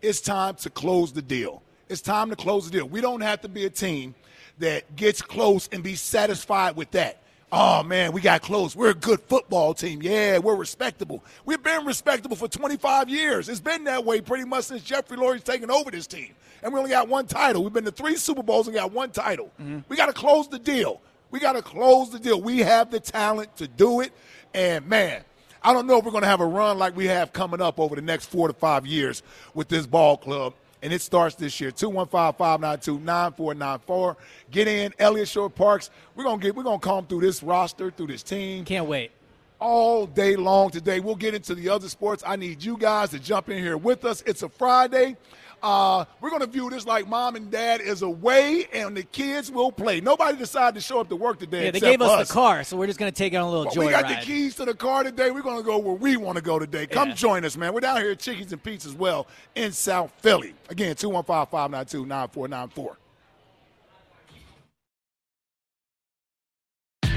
[0.03, 1.65] it's time to close the deal.
[1.89, 2.89] It's time to close the deal.
[2.89, 4.15] We don't have to be a team
[4.59, 7.19] that gets close and be satisfied with that.
[7.57, 8.75] Oh man, we got close.
[8.75, 10.03] We're a good football team.
[10.03, 11.23] Yeah, we're respectable.
[11.45, 13.49] We've been respectable for 25 years.
[13.49, 16.35] It's been that way pretty much since Jeffrey Lurie's taken over this team.
[16.65, 17.63] And we only got one title.
[17.63, 19.53] We've been to three Super Bowls and got one title.
[19.63, 19.81] Mm-hmm.
[19.89, 21.01] We got to close the deal.
[21.31, 22.43] We got to close the deal.
[22.43, 24.13] We have the talent to do it.
[24.53, 25.23] And man,
[25.63, 27.79] I don't know if we're going to have a run like we have coming up
[27.79, 29.23] over the next four to five years
[29.55, 30.55] with this ball club.
[30.85, 31.73] And it starts this year.
[31.73, 34.17] 215-592-9494.
[34.51, 35.91] Get in, Eliot Shorr-Parks.
[36.15, 39.11] We're gonna get we're gonna comb through this roster, through this team Can't wait.
[39.59, 41.01] all day long today.
[41.01, 42.23] We'll get into the other sports.
[42.27, 44.23] I need you guys to jump in here with us.
[44.27, 45.17] It's a Friday.
[45.65, 49.51] Uh, we're going to view this like mom and dad is away and the kids
[49.51, 49.99] will play.
[50.01, 51.65] Nobody decided to show up to work today.
[51.65, 53.49] Yeah, they gave us, us the car, so we're just going to take it on
[53.49, 53.87] a little Well, joyride.
[53.87, 55.31] we got the keys to the car today.
[55.31, 56.87] We're going to go where we want to go today.
[56.87, 57.15] Come Yeah.
[57.15, 57.73] join us, man.
[57.73, 60.55] We're down here at Chickies and Pete's as well in South Philly.
[60.69, 62.99] Again, 215 592 9494.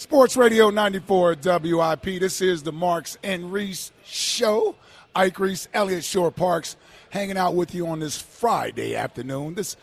[0.00, 2.04] Sports Radio 94 WIP.
[2.20, 4.74] This is the Marks and Reese Show.
[5.14, 6.78] Ike Reese, Eliot Shorr-Parks,
[7.10, 9.76] hanging out with you on this Friday afternoon, this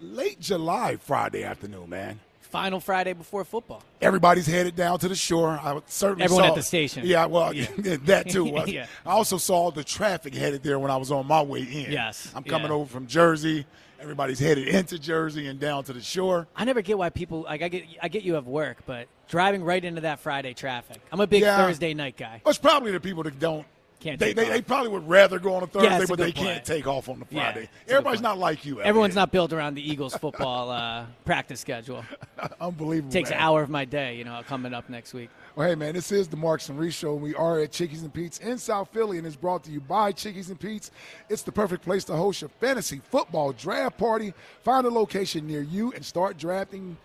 [0.00, 2.20] late July Friday afternoon, man.
[2.40, 3.82] Final Friday before football.
[4.00, 5.58] Everybody's headed down to the shore.
[5.60, 7.02] I certainly Everyone saw, at the station.
[7.04, 7.66] Yeah, well, Yeah.
[8.04, 8.44] that too.
[8.52, 8.70] Was.
[8.70, 8.86] Yeah.
[9.04, 11.90] I also saw the traffic headed there when I was on my way in.
[11.90, 12.74] Yes, I'm coming yeah.
[12.74, 13.66] over from Jersey.
[14.04, 16.46] Everybody's headed into Jersey and down to the shore.
[16.54, 19.64] I never get why people like I get I get you have work, but driving
[19.64, 21.00] right into that Friday traffic.
[21.10, 21.56] I'm a big Yeah.
[21.56, 22.42] Thursday night guy.
[22.44, 23.66] Well, it's probably the people that don't
[24.04, 26.36] Can't They, they, they probably would rather go on a Thursday, a but they point.
[26.36, 27.70] can't take off on the Friday.
[27.86, 28.82] good Everybody's not like you.
[28.82, 32.04] Everyone's not built around the Eagles football uh, practice schedule.
[32.60, 33.08] unbelievable.
[33.08, 33.38] It Takes man.
[33.38, 35.30] an hour of my day, you know, coming up next week.
[35.56, 37.14] Well, hey, man, this is the Marks and Reese Show.
[37.14, 40.12] We are at Chickies and Pete's in South Philly, and it's brought to you by
[40.12, 40.90] Chickies and Pete's.
[41.30, 44.34] It's the perfect place to host your fantasy football draft party.
[44.64, 46.98] Find a location near you and start drafting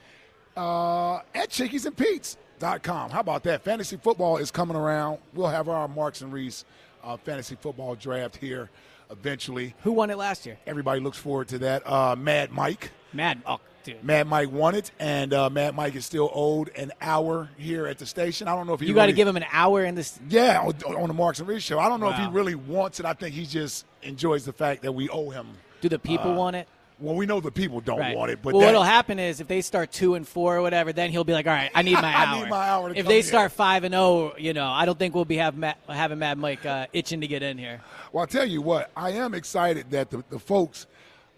[0.58, 3.12] uh, at chickiesandpete's.com.
[3.12, 3.64] How about that?
[3.64, 5.20] Fantasy football is coming around.
[5.34, 6.66] We'll have our Marks and Reese
[7.04, 8.70] uh, fantasy football draft here
[9.12, 9.74] eventually.
[9.84, 10.58] Who won it last year?
[10.68, 11.88] Everybody looks forward to that.
[11.90, 12.92] Uh, Mad Mike.
[13.14, 13.42] Mad.
[13.46, 14.04] Oh, dude.
[14.04, 17.98] Mad Mike won it, and uh, Mad Mike is still owed an hour here at
[17.98, 18.48] the station.
[18.48, 20.20] I don't know if he You got to give him an hour in this.
[20.30, 21.80] yeah, on, on the Marks and Reese show.
[21.80, 23.06] I don't know if he really wants it.
[23.06, 25.48] I think he just enjoys the fact that we owe him.
[25.82, 26.68] Do the people want it?
[27.00, 28.16] Well, we know the people don't Right.
[28.18, 30.62] want it, but well, that- what'll happen is if they start two and four or
[30.62, 32.90] whatever, then he'll be like, "All right, I need my I hour." need my hour
[32.94, 33.24] to if they here.
[33.24, 36.38] start five and zero, you know, I don't think we'll be have Matt, having Mad
[36.38, 37.80] Mike uh, itching to get in here.
[38.12, 40.88] Well, I'll tell you what, I am excited that the, the folks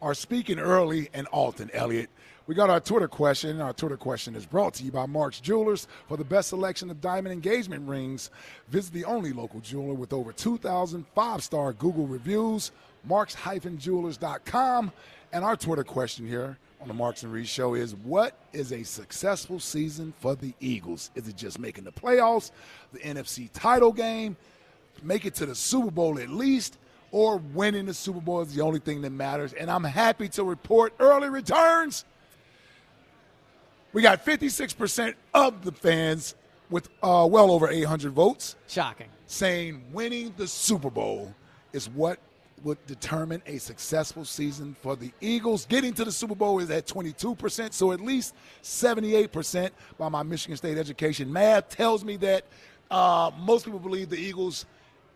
[0.01, 2.09] are speaking early and often, Eliot.
[2.47, 3.61] We got our Twitter question.
[3.61, 5.87] Our Twitter question is brought to you by Mark's Jewelers.
[6.07, 8.31] For the best selection of diamond engagement rings,
[8.67, 12.71] visit the only local jeweler with over 2,000 five star Google reviews,
[13.07, 14.91] marks-jewelers.com.
[15.33, 18.83] And our Twitter question here on the Marks and Reese show is what is a
[18.83, 21.11] successful season for the Eagles?
[21.15, 22.51] Is it just making the playoffs,
[22.91, 24.35] the NFC title game,
[25.01, 26.77] make it to the Super Bowl at least,
[27.11, 29.53] or winning the Super Bowl is the only thing that matters.
[29.53, 32.05] And I'm happy to report early returns.
[33.93, 36.35] We got 56% of the fans
[36.69, 39.07] with uh, well over 800 votes Shocking.
[39.27, 41.35] saying winning the Super Bowl
[41.73, 42.19] is what
[42.63, 45.65] would determine a successful season for the Eagles.
[45.65, 50.57] Getting to the Super Bowl is at 22%, so at least 78% by my Michigan
[50.57, 51.31] State education.
[51.31, 52.45] Math tells me that
[52.89, 54.65] uh, most people believe the Eagles,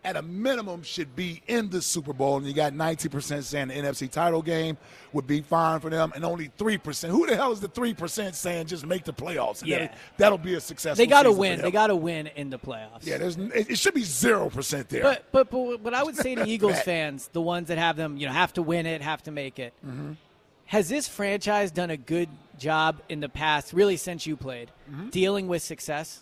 [0.06, 2.36] at a minimum, should be in the Super Bowl.
[2.36, 4.78] And you got 90% saying the NFC title game
[5.12, 7.08] would be fine for them, and only 3%.
[7.08, 9.60] Who the hell is the 3% saying just make the playoffs?
[9.60, 9.94] And Yeah.
[10.16, 11.60] that'll, be a successful They got to win.
[11.60, 13.04] They got to win in the playoffs.
[13.04, 15.02] Yeah, there's it, should be zero percent there.
[15.02, 18.16] But, but but what I would say to Eagles fans, the ones that have them,
[18.16, 19.72] you know, have to win it, have to make it.
[19.84, 20.12] Mm-hmm.
[20.66, 24.70] Has this franchise done a good job in the past, really since you played,
[25.10, 26.20] dealing with success?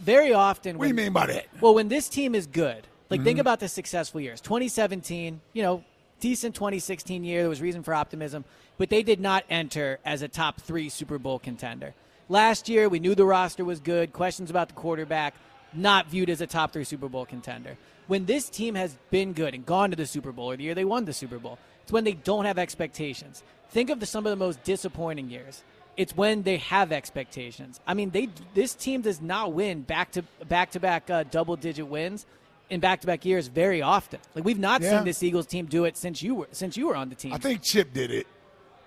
[0.00, 0.72] Very often.
[0.72, 0.78] Mm-hmm.
[0.78, 1.46] what do you mean by that?
[1.60, 3.26] Well, when this team is good, like Mm-hmm.
[3.26, 4.40] think about the successful years.
[4.40, 5.84] 2017, you know,
[6.20, 7.42] decent 2016 year.
[7.42, 8.44] There was reason for optimism,
[8.78, 11.94] but they did not enter as a top three Super Bowl contender.
[12.28, 14.12] Last year, we knew the roster was good.
[14.12, 15.34] Questions about the quarterback,
[15.74, 17.76] not viewed as a top three Super Bowl contender.
[18.06, 20.74] When this team has been good and gone to the Super Bowl, or the year
[20.74, 23.42] they won the Super Bowl, it's when they don't have expectations.
[23.70, 25.62] Think of the, some of the most disappointing years.
[25.96, 27.78] It's when they have expectations.
[27.86, 31.56] I mean, they this team does not win back to back to back uh, double
[31.56, 32.24] digit wins
[32.72, 34.18] in back to back years very often.
[34.34, 34.96] Like we've not Yeah.
[34.98, 37.32] seen this Eagles team do it since you were since you were on the team.
[37.32, 38.26] I think Chip did it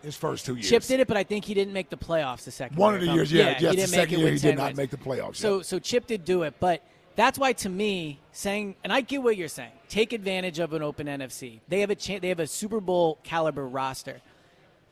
[0.01, 0.67] his first two years.
[0.67, 3.01] Chip did it, but I think he didn't make the playoffs the second One year,
[3.01, 4.77] of the years, yeah, he just the didn't make second year he did not wins.
[4.77, 5.63] make the playoffs, So yeah.
[5.63, 6.81] so Chip did do it, but
[7.15, 9.71] that's why to me saying, and I get what you're saying.
[9.87, 11.59] Take advantage of an open NFC.
[11.69, 12.21] They have a chance.
[12.21, 14.19] They have a Super Bowl caliber roster.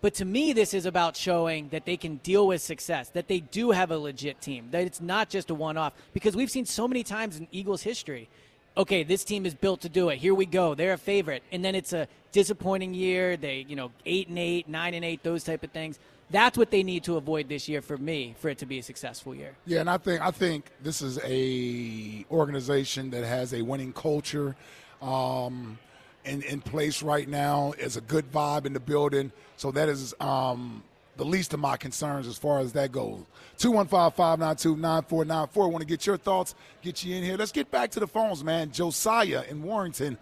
[0.01, 3.39] But to me, this is about showing that they can deal with success, that they
[3.39, 5.93] do have a legit team, that it's not just a one off.
[6.13, 8.27] Because we've seen so many times in Eagles history
[8.75, 10.17] okay, this team is built to do it.
[10.17, 10.75] Here we go.
[10.75, 11.43] They're a favorite.
[11.51, 13.37] And then it's a disappointing year.
[13.37, 15.99] They, you know, 8 and 8, 9 and 8, those type of things.
[16.29, 18.83] That's what they need to avoid this year for me for it to be a
[18.83, 19.55] successful year.
[19.65, 24.55] Yeah, and I think I think this is a organization that has a winning culture
[25.01, 25.77] um,
[26.25, 27.73] in in place right now.
[27.77, 29.31] Is a good vibe in the building.
[29.57, 30.83] So that is um,
[31.15, 33.23] the least of my concerns as far as that goes.
[33.59, 35.55] 215-592-9494.
[35.55, 37.37] Want to get your thoughts, get you in here.
[37.37, 38.71] Let's get back to the phones, man.
[38.71, 40.17] Josiah in Warrington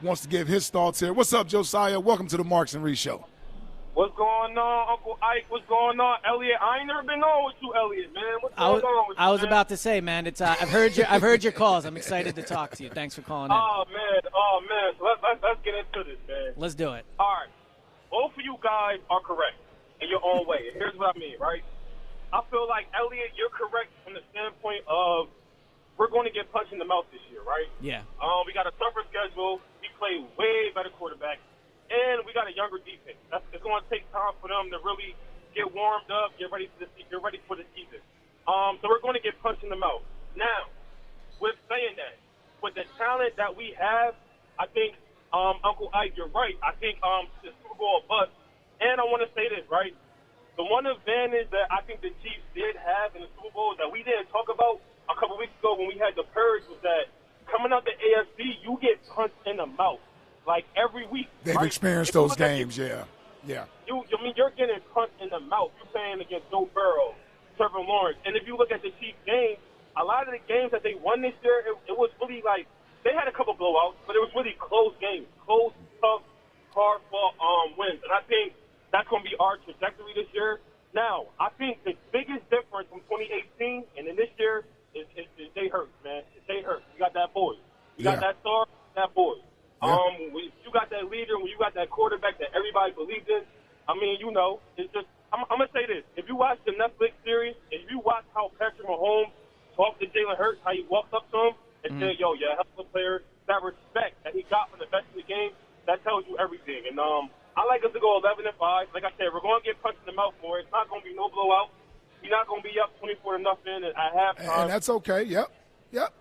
[0.00, 1.12] wants to give his thoughts here.
[1.12, 1.98] What's up, Josiah?
[1.98, 3.26] Welcome to the Marks and Reese Show.
[3.94, 5.46] What's going on, Uncle Ike?
[5.48, 6.58] What's going on, Eliot?
[6.60, 8.24] I ain't never been on with you, Eliot, man.
[8.40, 9.48] What's I going was, on with you, I was man?
[9.48, 11.86] about to say, man, it's uh, I've heard your I've heard your calls.
[11.86, 12.90] I'm excited to talk to you.
[12.90, 13.56] Thanks for calling in.
[13.56, 14.92] Oh man, oh man.
[14.98, 16.52] So let's, let's let's get into this, man.
[16.58, 17.06] Let's do it.
[17.18, 17.48] All right,
[18.10, 19.56] both of you guys are correct
[20.00, 20.68] in your own way.
[20.70, 21.64] And here's what I mean, right?
[22.32, 25.30] I feel like Eliot, you're correct from the standpoint of
[25.96, 27.68] we're going to get punched in the mouth this year, right?
[27.80, 28.04] Yeah.
[28.20, 29.62] Um, we got a tougher schedule.
[29.80, 31.40] We play way better quarterback,
[31.88, 33.16] and we got a younger defense.
[33.32, 35.16] That's, it's going to take time for them to really
[35.56, 38.04] get warmed up, get ready for the get ready for the season.
[38.44, 40.04] Um, so we're going to get punched in the mouth.
[40.36, 40.68] Now,
[41.40, 42.20] with saying that,
[42.60, 44.12] with the talent that we have,
[44.60, 45.00] I think
[45.32, 46.54] um, Uncle Ike, you're right.
[46.60, 48.36] I think um, the Super Bowl bust.
[48.80, 49.94] And I want to say this, right?
[50.56, 53.88] The one advantage that I think the Chiefs did have in the Super Bowl that
[53.88, 57.12] we didn't talk about a couple weeks ago when we had the purge was that
[57.50, 60.00] coming out the AFC, you get punched in the mouth
[60.46, 61.28] like every week.
[61.44, 61.66] They've right?
[61.66, 63.04] experienced those games, yeah.
[63.46, 63.64] Yeah.
[63.86, 65.70] you, I mean, you're getting punched in the mouth.
[65.78, 67.14] You're playing against Joe Burrow,
[67.56, 69.56] Trevor Lawrence, and if you look at the Chiefs game,
[69.96, 72.66] a lot of the games that they won this year, it, it was really like
[73.04, 76.22] they had a couple blowouts, but it was really close games, close, tough,
[76.74, 78.52] hard fought um, wins, and I think
[78.96, 80.64] that's going to be our trajectory this year.
[80.96, 84.64] Now, I think the biggest difference from 2018 and then this year
[84.96, 86.24] is, is, is Jay Hurts, man.
[86.32, 86.88] It's Jay Hurts.
[86.96, 87.60] You got that boy.
[88.00, 88.32] You got Yeah.
[88.32, 88.64] that star,
[88.96, 89.36] that boy.
[89.84, 89.92] Yeah.
[89.92, 93.44] Um, when you got that leader, when you got that quarterback that everybody believes in,
[93.84, 95.04] I mean, you know, it's just.
[95.34, 98.50] I'm, I'm gonna say this: if you watch the Netflix series, if you watch how
[98.58, 99.34] Patrick Mahomes
[99.76, 101.54] talked to Jalen Hurts, how he walked up to him
[101.84, 104.78] and said, "Yo, you're a hell of a player," that respect that he got from
[104.80, 105.50] the best of the game,
[105.84, 106.88] that tells you everything.
[106.88, 108.86] And um, I like us to go 11 and five.
[108.94, 110.62] Like I said, we're going to get punched in the mouth for it.
[110.62, 111.70] It's not going to be no blowout.
[112.22, 114.62] You're not going to be up 24 to nothing at halftime.
[114.62, 115.22] And that's okay.
[115.24, 115.50] Yep.
[115.92, 116.12] Yep.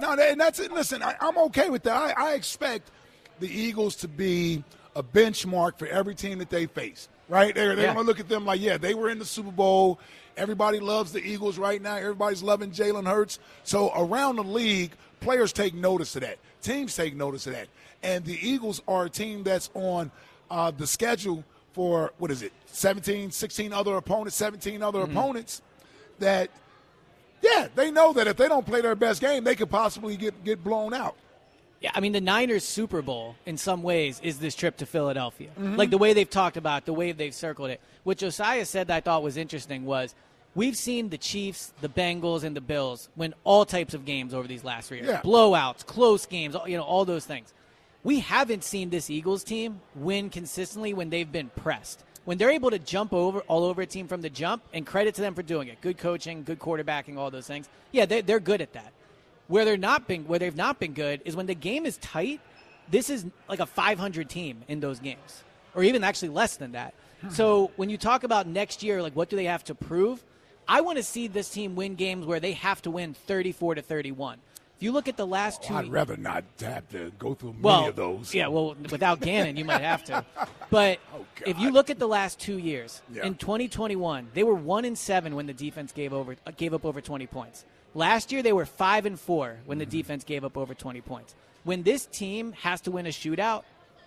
[0.00, 0.70] No, and that's it.
[0.72, 1.96] Listen, I, I'm okay with that.
[2.16, 2.90] I, I expect
[3.40, 4.62] the Eagles to be
[4.94, 7.08] a benchmark for every team that they face.
[7.28, 7.54] Right?
[7.54, 7.94] They're, they're Yeah.
[7.94, 9.98] going to look at them like, yeah, they were in the Super Bowl.
[10.36, 11.96] Everybody loves the Eagles right now.
[11.96, 13.38] Everybody's loving Jalen Hurts.
[13.64, 16.38] So around the league, players take notice of that.
[16.62, 17.68] Teams take notice of that.
[18.02, 20.10] And the Eagles are a team that's on
[20.50, 25.62] uh, the schedule for, what is it, 17, 16 other opponents, 17 other opponents
[26.18, 26.50] that
[27.42, 30.42] yeah, they know that if they don't play their best game, they could possibly get
[30.44, 31.16] get blown out.
[31.80, 35.50] Yeah, I mean the Niners Super Bowl in some ways is this trip to Philadelphia.
[35.58, 37.80] Like the way they've talked about, it, the way they've circled it.
[38.04, 40.14] What Josiah said that I thought was interesting was
[40.54, 44.48] we've seen the Chiefs, the Bengals, and the Bills win all types of games over
[44.48, 45.10] these last three years.
[45.10, 45.20] Yeah.
[45.20, 47.52] Blowouts, close games, you know, all those things.
[48.06, 52.04] We haven't seen this Eagles team win consistently when they've been pressed.
[52.24, 55.16] When they're able to jump over all over a team from the jump, and credit
[55.16, 55.80] to them for doing it.
[55.80, 57.68] Good coaching, good quarterbacking, all those things.
[57.90, 58.92] Yeah, they're, they're good at that.
[59.48, 62.40] Where they're not been where they've not been good is when the game is tight.
[62.88, 65.42] This is like a 500 team in those games,
[65.74, 66.94] or even actually less than that.
[67.22, 67.30] Hmm.
[67.30, 70.22] So when you talk about next year, like what do they have to prove?
[70.68, 73.82] I want to see this team win games where they have to win 34 to
[73.82, 74.38] 31.
[74.76, 77.62] If you look at the last two, I'd rather not have to go through many
[77.62, 78.34] well, of those.
[78.34, 80.24] yeah, well, without Gannon, you might have to.
[80.68, 80.98] But
[81.46, 83.24] if you look at the last two years, Yeah.
[83.24, 86.84] in 2021, they were one in seven when the defense gave over uh, gave up
[86.84, 87.64] over 20 points.
[87.94, 91.34] Last year, they were five and four when the defense gave up over 20 points.
[91.64, 93.62] When this team has to win a shootout,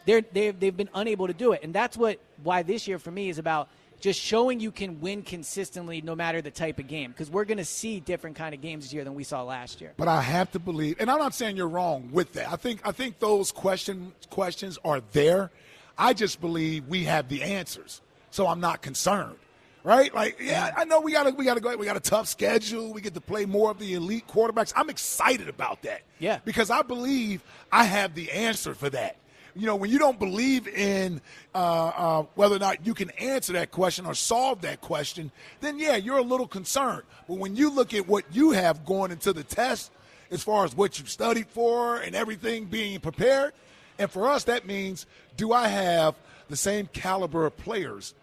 [0.05, 3.10] they're they've, they've been unable to do it, and that's what why this year for
[3.10, 7.12] me is about just showing you can win consistently no matter the type of game
[7.12, 9.81] because we're going to see different kind of games this year than we saw last
[9.81, 9.93] year.
[9.97, 12.51] But I have to believe, and I'm not saying you're wrong with that.
[12.51, 15.51] I think I think those question questions are there.
[15.97, 19.35] I just believe we have the answers, so I'm not concerned.
[19.81, 20.13] Right?
[20.13, 21.75] Like, yeah, I know we got to we got to go.
[21.75, 22.91] We got a tough schedule.
[22.93, 24.73] We get to play more of the elite quarterbacks.
[24.75, 26.01] I'm excited about that.
[26.19, 26.39] Yeah.
[26.43, 29.15] because I believe I have the answer for that.
[29.60, 31.19] You know, when you don't believe in
[31.54, 35.78] uh, uh, whether or not you can answer that question or solve that question, then
[35.78, 37.04] yeah, you're a little concerned.
[37.28, 39.91] But when you look at what you have going into the test,
[40.32, 43.52] as far as what you've studied for and everything being prepared,
[43.98, 46.15] and for us, that means do I have
[46.48, 48.13] the same caliber of players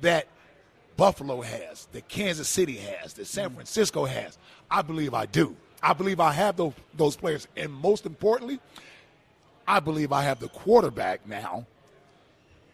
[0.00, 0.26] that
[0.98, 4.36] Buffalo has, that Kansas City has, that San Francisco has?
[4.70, 5.56] I believe I do.
[5.82, 7.48] I believe I have those, those players.
[7.56, 8.60] And most importantly,
[9.66, 11.66] I believe I have the quarterback now.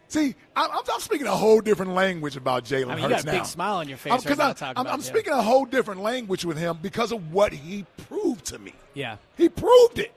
[0.09, 3.25] See, I'm, I'm- I'm speaking a whole different language about Jalen I mean, you Hurts
[3.25, 3.43] got a now.
[3.43, 5.09] big smile on your face I'm, right now I, talking I'm, about I'm it, yeah.
[5.13, 8.73] speaking a whole different language with him because of what he proved to me.
[8.95, 9.17] Yeah.
[9.37, 10.13] He proved it.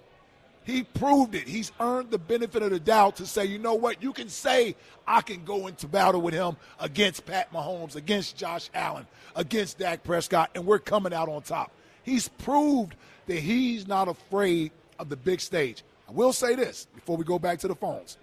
[0.63, 1.47] He proved it.
[1.47, 4.75] He's earned the benefit of the doubt to say, you know what, you can say
[5.05, 10.03] I can go into battle with him against Pat Mahomes, against Josh Allen, against Dak
[10.03, 11.71] Prescott, and we're coming out on top.
[12.03, 15.84] He's proved that he's not afraid of the big stage.
[16.12, 18.17] I will say this before we go back to the phones.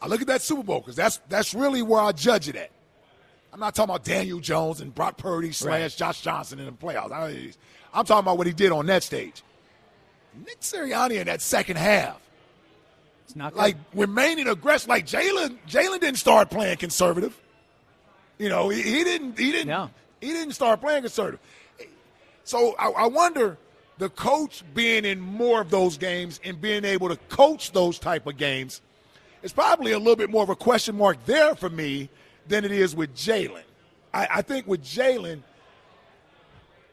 [0.00, 2.70] I look at that Super Bowl because that's that's really where I judge it at.
[3.52, 7.10] I'm not talking about Daniel Jones and Brock Purdy slash Josh Johnson in the playoffs.
[7.10, 7.50] I,
[7.92, 9.42] I'm talking about what he did on that stage.
[10.46, 12.20] Nick Sirianni in that second half,
[13.24, 13.58] It's not good.
[13.58, 14.88] like remaining aggressive.
[14.88, 17.36] Like Jalen, Jalen didn't start playing conservative.
[18.38, 19.38] You know, he, he didn't.
[19.38, 19.68] He didn't.
[19.68, 19.90] No.
[20.20, 21.40] He didn't start playing conservative.
[22.44, 23.56] So I, I wonder
[23.98, 28.26] the coach being in more of those games and being able to coach those type
[28.26, 28.80] of games
[29.42, 32.08] is probably a little bit more of a question mark there for me
[32.48, 33.62] than it is with Jalen.
[34.12, 35.42] I, I think with Jalen,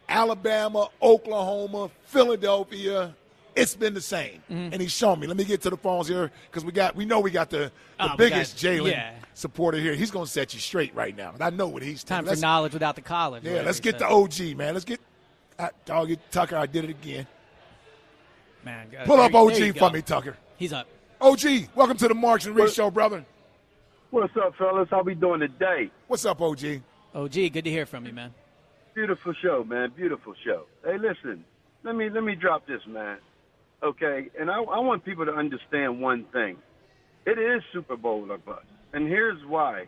[0.10, 3.16] Alabama, Oklahoma, Philadelphia,
[3.56, 4.74] it's been the same, Mm-hmm.
[4.74, 5.28] and he's shown me.
[5.28, 7.72] Let me get to the phones here because we got we know we got the,
[7.98, 9.14] the Oh, biggest Jalen yeah.
[9.34, 9.94] supporter here.
[9.94, 11.32] He's going to set you straight right now.
[11.34, 13.44] And I know what he's Time for knowledge without the college.
[13.44, 14.02] Yeah, let's get said.
[14.02, 14.74] the OG man.
[14.74, 15.00] Let's get
[15.62, 16.58] uh, dog it, Tucker.
[16.58, 17.28] I did it again.
[18.64, 19.90] Man, Pull up OG you for go.
[19.90, 20.38] me, Tucker.
[20.58, 20.88] He's up.
[21.20, 21.42] OG,
[21.76, 23.26] welcome to the Marks and Reese Show, brother.
[24.12, 24.88] What's up, fellas?
[24.92, 25.90] How we doing today?
[26.08, 26.82] What's up, OG?
[27.16, 28.34] OG, good to hear from you, man.
[28.94, 29.92] Beautiful show, man.
[29.96, 30.66] Beautiful show.
[30.84, 31.44] Hey, listen.
[31.84, 33.18] Let me let me drop this, man.
[33.82, 36.58] Okay, and I, I want people to understand one thing.
[37.26, 39.86] It is Super Bowl or bust, and here's why.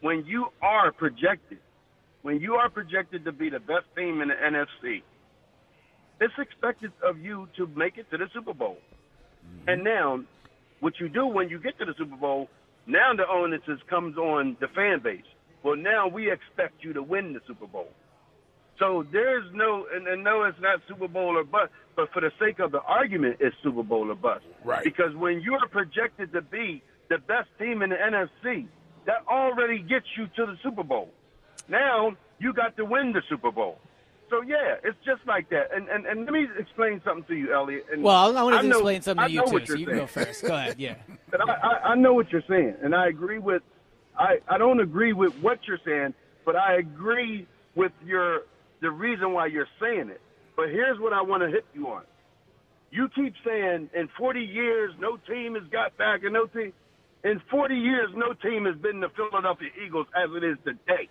[0.00, 1.58] When you are projected,
[2.22, 5.02] when you are projected to be the best team in the NFC,
[6.20, 8.78] it's expected of you to make it to the Super Bowl.
[9.46, 9.68] Mm-hmm.
[9.68, 10.20] And now,
[10.80, 12.48] what you do when you get to the Super Bowl,
[12.86, 15.22] now the onus is comes on the fan base.
[15.62, 17.88] Well, now we expect you to win the Super Bowl.
[18.78, 22.30] So there's no, and, and no, it's not Super Bowl or bust, but for the
[22.38, 24.44] sake of the argument, it's Super Bowl or bust.
[24.64, 24.84] Right.
[24.84, 28.68] Because when you're projected to be the best team in the NFC,
[29.06, 31.10] that already gets you to the Super Bowl.
[31.68, 33.78] Now you got to win the Super Bowl.
[34.30, 35.68] So yeah, it's just like that.
[35.74, 37.86] And and, and let me explain something to you, Eliot.
[37.92, 40.42] And Well, I want to explain something to you too, so you can go first.
[40.44, 40.76] Go ahead.
[40.78, 40.96] Yeah.
[41.30, 43.62] But I, I, I know what you're saying, and I agree with.
[44.18, 46.14] I, I don't agree with what you're saying,
[46.46, 48.44] but I agree with your
[48.80, 50.22] the reason why you're saying it.
[50.56, 52.04] But here's what I want to hit you on.
[52.90, 56.72] You keep saying in 40 years no team has got back, and no team.
[57.24, 61.08] In 40 years, no team has been the Philadelphia Eagles as it is today.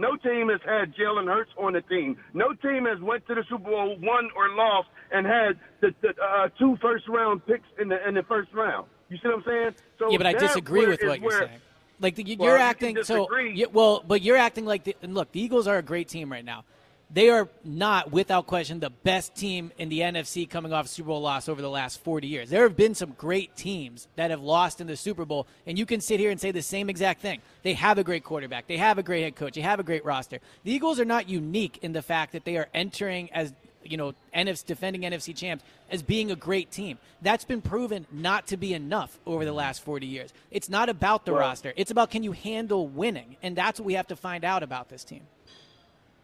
[0.00, 2.16] No team has had Jalen Hurts on the team.
[2.32, 6.14] No team has went to the Super Bowl, won or lost, and had the, the
[6.18, 8.86] uh, two first round picks in the in the first round.
[9.10, 9.74] You see what I'm saying?
[9.98, 11.60] So Yeah, but I disagree with what you're saying.
[12.00, 13.28] Like the, you're you can acting so.
[13.38, 16.32] Yeah, well, but you're acting like the, and look, the Eagles are a great team
[16.32, 16.64] right now.
[17.12, 21.20] They are not, without question, the best team in the NFC coming off Super Bowl
[21.20, 22.50] loss over the last 40 years.
[22.50, 25.86] There have been some great teams that have lost in the Super Bowl, and you
[25.86, 27.40] can sit here and say the same exact thing.
[27.64, 30.04] They have a great quarterback, they have a great head coach, they have a great
[30.04, 30.38] roster.
[30.62, 33.52] The Eagles are not unique in the fact that they are entering as
[33.82, 36.98] you know, NFC, defending NFC champs as being a great team.
[37.22, 40.32] That's been proven not to be enough over the last 40 years.
[40.50, 41.72] It's not about the Well- roster.
[41.76, 44.90] It's about can you handle winning, and that's what we have to find out about
[44.90, 45.22] this team.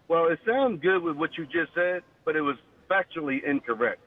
[0.09, 2.57] Well, it sounds good with what you just said, but it was
[2.91, 4.01] factually incorrect.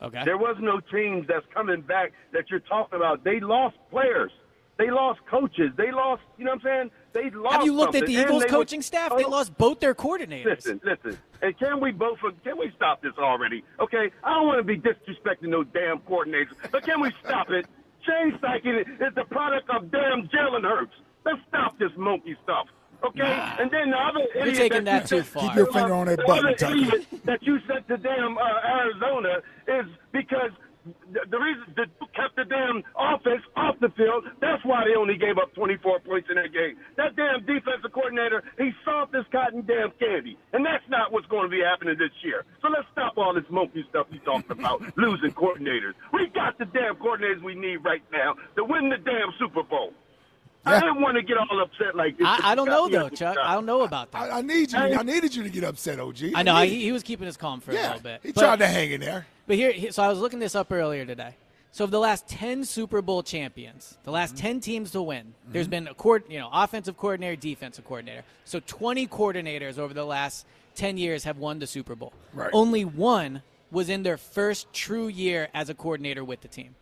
[0.00, 0.24] Okay.
[0.24, 3.22] There was no teams that's coming back that you're talking about.
[3.22, 4.32] They lost players.
[4.78, 5.70] They lost coaches.
[5.76, 6.90] They lost, you know what I'm saying?
[7.12, 9.12] They lost Have you looked at the Eagles coaching staff?
[9.12, 10.44] Oh, They lost both their coordinators.
[10.44, 11.18] Listen, listen.
[11.40, 13.62] And can we both can we stop this already?
[13.78, 17.66] Okay, I don't want to be disrespecting no damn coordinators, but can we stop it?
[18.04, 20.94] Shane Steichen is the product of damn Jalen Hurts.
[21.24, 22.66] Let's stop this monkey stuff.
[23.04, 25.42] Okay, and then the other You're idiot taking that, that you too sent- far.
[25.48, 28.42] Keep your finger on that the button, other idiot that you sent to damn uh,
[28.64, 30.50] Arizona is because
[30.84, 34.24] the, the reason the Duke kept the damn offense off the field.
[34.40, 36.74] That's why they only gave up 24 points in that game.
[36.96, 41.44] That damn defensive coordinator, he's soft as cotton damn candy, and that's not what's going
[41.46, 42.44] to be happening this year.
[42.62, 45.94] So let's stop all this monkey stuff you talking about losing coordinators.
[46.12, 49.92] We got the damn coordinators we need right now to win the damn Super Bowl.
[50.64, 52.26] I didn't want to get all upset like this.
[52.26, 53.36] I, I don't know though, Chuck.
[53.36, 53.38] upset.
[53.44, 54.22] I don't know about that.
[54.32, 54.78] I, I need you.
[54.78, 54.94] Hey.
[54.94, 56.18] I needed you to get upset, OG.
[56.34, 58.20] I know need he, he was keeping his calm for a little bit.
[58.22, 59.26] he But- tried to hang in there.
[59.46, 61.34] But here, so I was looking this up earlier today.
[61.72, 64.42] So of the last ten Super Bowl champions, the last Mm-hmm.
[64.46, 68.22] ten teams to win, there's been a court, you know, offensive coordinator, defensive coordinator.
[68.44, 72.12] So 20 coordinators over the last 10 years have won the Super Bowl.
[72.34, 72.50] Right.
[72.52, 76.74] Only one was in their first true year as a coordinator with the team.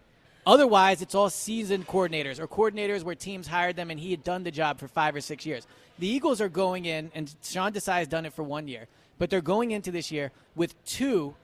[0.46, 4.42] Otherwise, it's all seasoned coordinators or coordinators where teams hired them and he had done
[4.42, 5.66] the job for five or six years.
[5.98, 8.86] The Eagles are going in, and Sean Desai has done it for one year,
[9.18, 11.34] but they're going into this year with two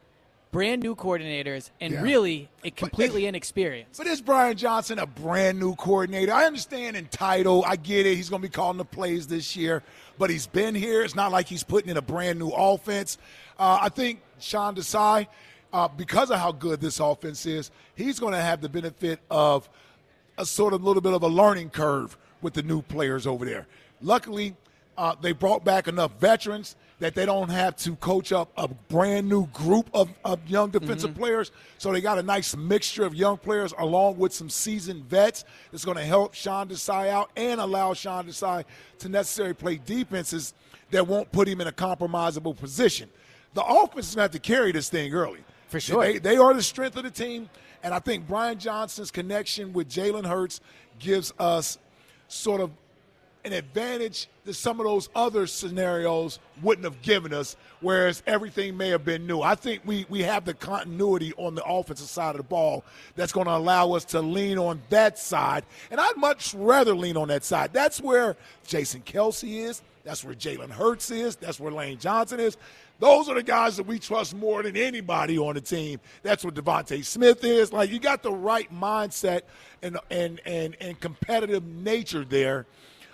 [0.50, 2.00] brand new coordinators and Yeah.
[2.00, 3.98] really a completely inexperienced.
[3.98, 6.32] But is Brian Johnson a brand new coordinator?
[6.32, 7.62] I understand in title.
[7.66, 8.16] I get it.
[8.16, 9.82] He's going to be calling the plays this year,
[10.16, 11.02] but he's been here.
[11.02, 13.18] It's not like he's putting in a brand new offense.
[13.58, 15.26] Uh, I think Sean Desai,
[15.76, 19.68] uh, because of how good this offense is, he's going to have the benefit of
[20.38, 23.66] a sort of little bit of a learning curve with the new players over there.
[24.00, 24.56] Luckily,
[24.96, 29.28] uh, they brought back enough veterans that they don't have to coach up a brand
[29.28, 31.52] new group of, of young defensive players.
[31.76, 35.84] So they got a nice mixture of young players along with some seasoned vets that's
[35.84, 38.64] going to help Sean Desai out and allow Sean Desai
[39.00, 40.54] to necessarily play defenses
[40.90, 43.10] that won't put him in a compromisable position.
[43.52, 45.44] The offense is going to have to carry this thing early.
[45.68, 46.02] For sure.
[46.02, 47.48] They, they are the strength of the team.
[47.82, 50.60] And I think Brian Johnson's connection with Jalen Hurts
[50.98, 51.78] gives us
[52.28, 52.70] sort of
[53.44, 58.88] an advantage that some of those other scenarios wouldn't have given us, whereas everything may
[58.88, 59.40] have been new.
[59.40, 63.32] I think we, we have the continuity on the offensive side of the ball that's
[63.32, 65.64] going to allow us to lean on that side.
[65.92, 67.72] And I'd much rather lean on that side.
[67.72, 68.36] That's where
[68.66, 69.80] Jason Kelce is.
[70.02, 71.36] That's where Jalen Hurts is.
[71.36, 72.56] That's where Lane Johnson is.
[72.98, 76.00] Those are the guys that we trust more than anybody on the team.
[76.22, 77.72] That's what DeVonta Smith is.
[77.72, 79.42] Like you got the right mindset
[79.82, 82.66] and and and and competitive nature there,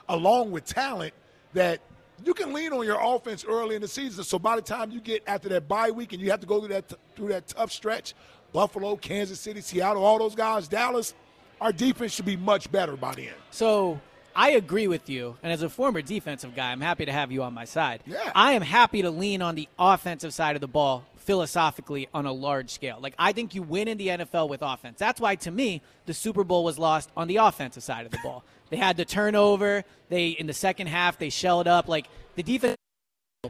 [0.08, 1.14] along with talent
[1.54, 1.80] that
[2.24, 4.22] you can lean on your offense early in the season.
[4.22, 6.60] So by the time you get after that bye week and you have to go
[6.60, 8.14] through that through that tough stretch,
[8.52, 11.14] Buffalo, Kansas City, Seattle, all those guys, Dallas,
[11.60, 13.36] our defense should be much better by the end.
[13.50, 14.00] So
[14.34, 15.36] I agree with you.
[15.42, 18.02] And as a former defensive guy, I'm happy to have you on my side.
[18.06, 18.32] Yeah.
[18.34, 22.32] I am happy to lean on the offensive side of the ball philosophically on a
[22.32, 22.98] large scale.
[23.00, 24.98] Like, I think you win in the NFL with offense.
[24.98, 28.18] That's why, to me, the Super Bowl was lost on the offensive side of the
[28.22, 28.44] ball.
[28.70, 29.84] They had the turnover.
[30.08, 31.88] They, in the second half, they shelled up.
[31.88, 32.76] Like, the defense.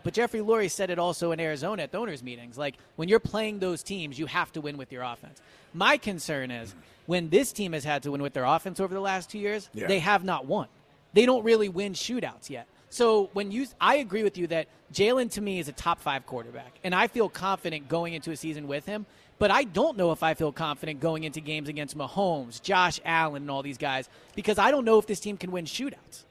[0.02, 2.56] But Jeffrey Lurie said it also in Arizona at the owners' meetings.
[2.56, 5.42] Like, when you're playing those teams, you have to win with your offense.
[5.74, 6.74] My concern is
[7.04, 9.68] when this team has had to win with their offense over the last two years,
[9.74, 9.88] Yeah.
[9.88, 10.68] they have not won.
[11.12, 12.66] They don't really win shootouts yet.
[12.88, 16.24] So when you, I agree with you that Jalen to me is a top five
[16.24, 19.04] quarterback, and I feel confident going into a season with him.
[19.38, 23.42] But I don't know if I feel confident going into games against Mahomes, Josh Allen,
[23.42, 26.24] and all these guys because I don't know if this team can win shootouts.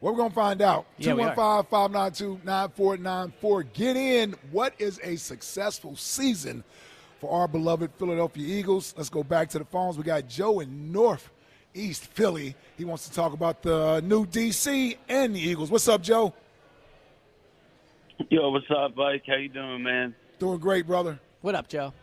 [0.00, 0.86] Well, we're going to find out.
[0.98, 3.62] Yeah, 215 592 9494.
[3.62, 4.34] Get in.
[4.50, 6.64] What is a successful season
[7.20, 8.94] for our beloved Philadelphia Eagles?
[8.96, 9.96] Let's go back to the phones.
[9.96, 12.54] We got Joe in Northeast Philly.
[12.76, 15.70] He wants to talk about the new DC and the Eagles.
[15.70, 16.34] What's up, Joe?
[18.28, 19.24] Yo, what's up, Mike?
[19.26, 20.14] How you doing, man?
[20.38, 21.18] Doing great, brother.
[21.40, 21.94] What up, Joe?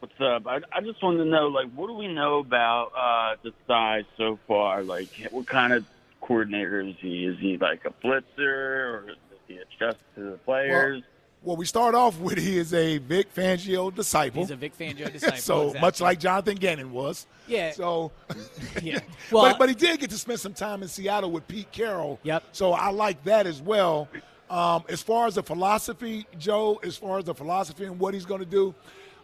[0.00, 0.46] What's up?
[0.46, 4.04] I, I just wanted to know, like, what do we know about uh, the size
[4.16, 4.82] so far?
[4.82, 5.84] Like, what kind of
[6.26, 7.26] coordinator is he?
[7.26, 11.02] Is he like a blitzer, or does he adjust to the players?
[11.44, 14.40] Well, we start off with he is a Vic Fangio disciple.
[14.40, 15.38] He's a Vic Fangio disciple.
[15.38, 15.80] so exactly.
[15.80, 17.26] much like Jonathan Gannon was.
[17.46, 17.72] Yeah.
[17.72, 18.12] So,
[18.82, 19.00] yeah.
[19.30, 22.18] but, but he did get to spend some time in Seattle with Pete Carroll.
[22.22, 22.44] Yep.
[22.52, 24.08] So I like that as well.
[24.48, 28.24] Um, as far as the philosophy, Joe, as far as the philosophy and what he's
[28.24, 28.74] going to do,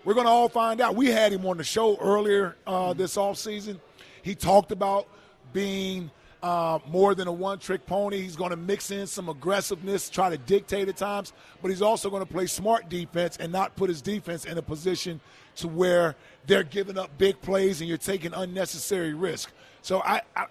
[0.05, 0.97] we're going to all find out.
[0.97, 3.81] We had him on the show earlier uh, this offseason.
[4.23, 5.07] He talked about
[5.55, 6.11] being
[6.43, 8.21] uh, more than a one trick pony.
[8.21, 12.11] He's going to mix in some aggressiveness, try to dictate at times, but he's also
[12.11, 15.21] going to play smart defense and not put his defense in a position
[15.57, 16.17] to where
[16.47, 19.53] they're giving up big plays and you're taking unnecessary risk.
[19.83, 20.47] So I, I,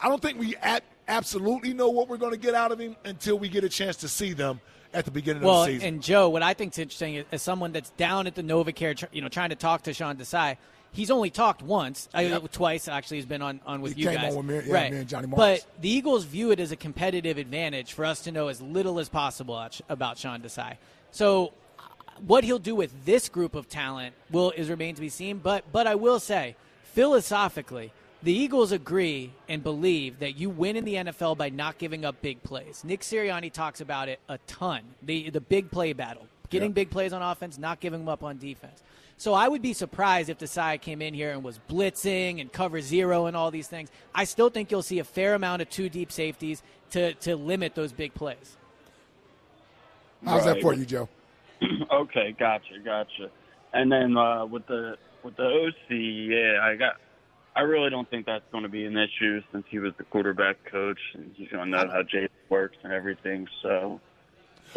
[0.00, 2.96] I don't think we at, absolutely know what we're going to get out of him
[3.04, 4.60] until we get a chance to see them
[4.92, 5.84] at the beginning well, of the season.
[5.84, 8.42] Well, and Joe, what I think is interesting is, as someone that's down at the
[8.42, 10.56] NovaCare, you know, trying to talk to Sean Desai,
[10.94, 12.50] he's only talked once, I, Yep.
[12.52, 13.18] twice actually.
[13.18, 14.92] He's been on, on with He you guys, with me- yeah, right?
[14.92, 15.62] me Johnny Morris.
[15.64, 18.98] but the Eagles view it as a competitive advantage for us to know as little
[18.98, 20.76] as possible about Sean Desai.
[21.10, 21.82] So, uh,
[22.26, 25.38] what he'll do with this group of talent will is remain to be seen.
[25.38, 26.56] But but I will say,
[27.08, 27.92] philosophically,
[28.22, 32.22] the Eagles agree and believe that you win in the NFL by not giving up
[32.22, 32.82] big plays.
[32.82, 34.80] Nick Sirianni talks about it a ton.
[35.02, 38.38] The the big play battle, getting big plays on offense, not giving them up on
[38.38, 38.82] defense.
[39.24, 42.82] So I would be surprised if Desai came in here and was blitzing and cover
[42.82, 43.88] zero and all these things.
[44.14, 47.74] I still think you'll see a fair amount of two deep safeties to, to limit
[47.74, 48.58] those big plays.
[50.26, 51.08] How's that for you, Joe?
[51.90, 53.30] okay, gotcha, gotcha.
[53.72, 56.96] And then uh, with the with the OC, yeah, I got.
[57.56, 60.56] I really don't think that's going to be an issue since he was the quarterback
[60.70, 63.48] coach and he's going to know how Jay works and everything.
[63.62, 64.00] So, I think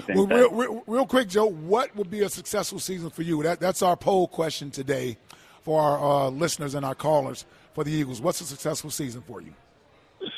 [0.10, 3.42] Well, real, real, real quick, Joe, what would be a successful season for you?
[3.44, 5.18] That, that's our poll question today
[5.64, 8.22] for our uh, listeners and our callers for the Eagles.
[8.22, 9.54] What's a successful season for you?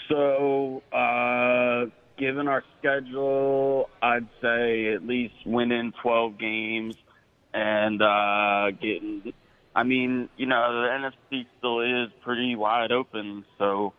[0.09, 1.85] So, uh,
[2.17, 6.95] given our schedule, I'd say at least winning 12 games
[7.53, 9.33] and uh, getting.
[9.75, 13.45] I mean, you know, the NFC still is pretty wide open.
[13.57, 13.93] So,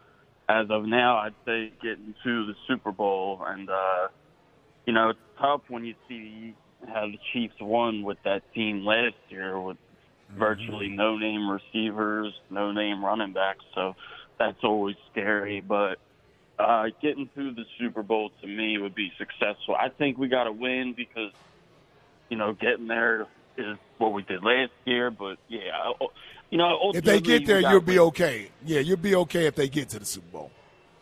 [0.48, 3.42] as of now, I'd say getting to the Super Bowl.
[3.46, 4.08] And, uh,
[4.90, 6.52] you know, it's tough when you see
[6.88, 9.76] how the Chiefs won with that team last year with
[10.36, 13.64] virtually no name receivers, no name running backs.
[13.72, 13.94] So
[14.36, 15.60] that's always scary.
[15.60, 16.00] But
[16.58, 19.76] uh, getting to the Super Bowl to me would be successful.
[19.76, 21.30] I think we got to win because,
[22.28, 25.12] you know, getting there is what we did last year.
[25.12, 25.92] But yeah,
[26.50, 28.08] you know, If they get there, you'll be win.
[28.08, 28.50] okay.
[28.66, 30.50] Yeah, you'll be okay if they get to the Super Bowl.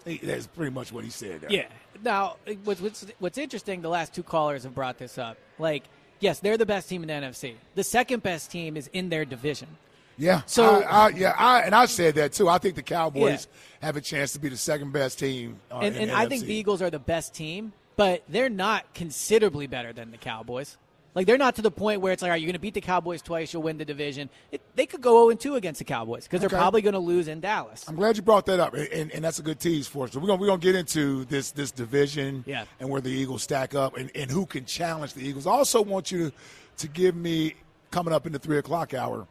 [0.05, 1.51] That's pretty much what he said there.
[1.51, 1.68] Yeah.
[2.05, 3.82] Now, what's, what's what's interesting?
[3.82, 5.36] The last two callers have brought this up.
[5.59, 5.84] Like,
[6.20, 7.55] yes, they're the best team in the NFC.
[7.74, 9.68] The second best team is in their division.
[10.16, 10.42] Yeah.
[10.46, 12.49] So- I, I, yeah, I, and I said that too.
[12.49, 13.46] I think the Cowboys
[13.80, 15.61] have a chance to be the second best team.
[15.70, 19.66] Uh, and and I think the Eagles are the best team, but they're not considerably
[19.66, 20.76] better than the Cowboys.
[21.18, 22.74] Like they're not to the point where it's like, all right, you're going to beat
[22.74, 24.30] the Cowboys twice, you'll win the division.
[24.52, 26.46] It, they could go 0 2 against the Cowboys because Okay.
[26.48, 27.84] they're probably going to lose in Dallas.
[27.88, 30.12] I'm glad you brought that up, and, and that's a good tease for us.
[30.12, 32.66] So we're gonna we're gonna get into this this division, Yeah.
[32.78, 35.44] and where the Eagles stack up, and, and who can challenge the Eagles.
[35.48, 36.32] I also want you to
[36.76, 37.54] to give me
[37.90, 39.26] coming up in the three o'clock hour.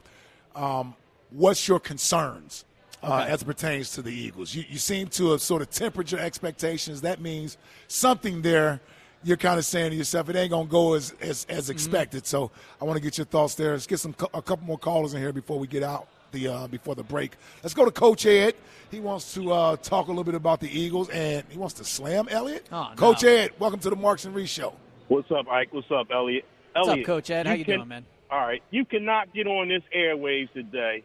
[0.57, 0.93] Um,
[1.29, 2.65] what's your concerns
[3.01, 4.53] uh, as it pertains to the Eagles?
[4.53, 6.99] You, you seem to have sort of tempered your expectations.
[6.99, 7.57] That means
[7.87, 8.81] something there.
[9.27, 11.69] You're kind of saying to yourself, it ain't gonna go as as, Mm-hmm.
[11.73, 12.25] expected.
[12.25, 12.49] So
[12.81, 13.73] I want to get your thoughts there.
[13.73, 16.67] Let's get some a couple more callers in here before we get out the uh,
[16.67, 17.33] before the break.
[17.61, 18.55] Let's go to Coach Ed.
[18.89, 21.83] He wants to uh, talk a little bit about the Eagles and he wants to
[21.83, 22.67] slam Eliot.
[22.71, 22.95] Oh, no.
[22.95, 24.73] Coach Ed, welcome to the Marks and Reese Show.
[25.09, 25.73] What's up, Ike?
[25.73, 26.45] What's up, Eliot?
[26.73, 27.47] What's up, Eliot, Coach Ed?
[27.47, 28.05] How you can- doing, man?
[28.31, 31.03] All right, you cannot get on this airwaves today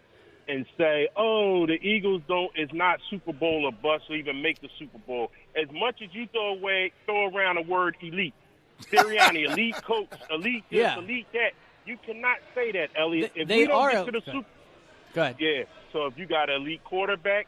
[0.48, 4.60] and say, "Oh, the Eagles don't is not Super Bowl or bust or even make
[4.60, 8.34] the Super Bowl." As much as you throw away throw around the word elite,
[8.90, 10.98] Sirianni, elite coach, elite this, Yeah.
[10.98, 11.53] elite that,
[11.86, 13.32] you cannot say that, Eliot.
[13.34, 14.22] They- if they are get to the.
[14.24, 14.46] Super,
[15.14, 15.36] Go ahead.
[15.38, 15.64] yeah.
[15.92, 17.46] So if you got an elite quarterback,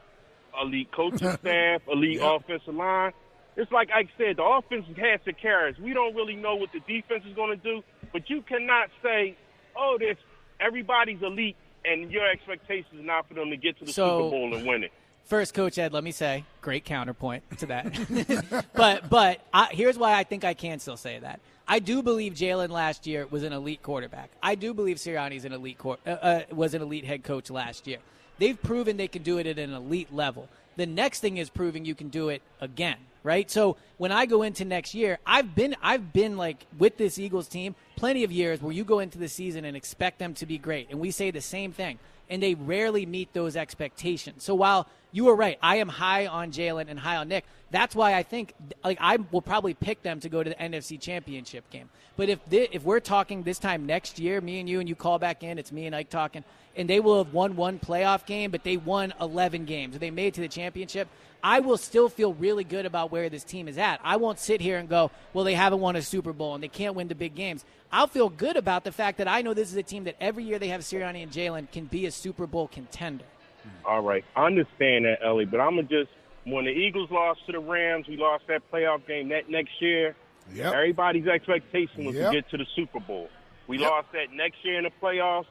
[0.61, 2.41] elite coaching staff, elite Yep.
[2.43, 3.13] offensive line,
[3.57, 5.79] it's like I said, the offense has to carry us.
[5.79, 7.83] We don't really know what the defense is going to do,
[8.13, 9.37] but you cannot say,
[9.77, 10.19] "Oh, this
[10.61, 14.31] everybody's elite," and your expectations is not for them to get to the So- Super
[14.31, 14.93] Bowl and win it.
[15.27, 18.67] First, Coach Ed, let me say, great counterpoint to that.
[18.75, 21.41] but but I, here's why I think I can still say that.
[21.67, 24.31] I do believe Jalen last year was an elite quarterback.
[24.43, 27.87] I do believe Sirianni's an elite quar- uh, uh, was an elite head coach last
[27.87, 27.99] year.
[28.39, 30.49] They've proven they can do it at an elite level.
[30.77, 33.51] The next thing is proving you can do it again, right?
[33.51, 37.49] So when I go into next year, I've been I've been like with this Eagles
[37.49, 40.59] team plenty of years where you go into the season and expect them to be
[40.59, 41.99] great, and we say the same thing,
[42.29, 44.45] and they rarely meet those expectations.
[44.45, 47.45] So while you were right, I am high on Jalen and high on Nick.
[47.71, 51.01] That's why I think like I will probably pick them to go to the NFC
[51.01, 51.89] Championship game.
[52.17, 54.95] But if thi- if we're talking this time next year, me and you and you
[54.95, 56.45] call back in, it's me and Ike talking,
[56.77, 59.99] and they will have won one playoff game, but they won 11 games.
[59.99, 61.09] They made it to the championship.
[61.43, 64.01] I will still feel really good about where this team is at.
[64.03, 66.69] I won't sit here and go, well, they haven't won a Super Bowl and they
[66.69, 67.67] can't win the big games.
[67.95, 70.43] I'll feel good about the fact that I know this is a team that every
[70.43, 73.25] year they have Sirianni and Jalen can be a Super Bowl contender.
[73.63, 73.69] Hmm.
[73.87, 76.11] All right, I understand that, Ellie, but I'm gonna just
[76.43, 80.17] when the Eagles lost to the Rams, we lost that playoff game that next year.
[80.53, 80.75] Yep.
[80.75, 82.33] Everybody's expectation was Yep.
[82.33, 83.31] to get to the Super Bowl.
[83.69, 83.91] We Yep.
[83.91, 85.47] lost that next year in the playoffs.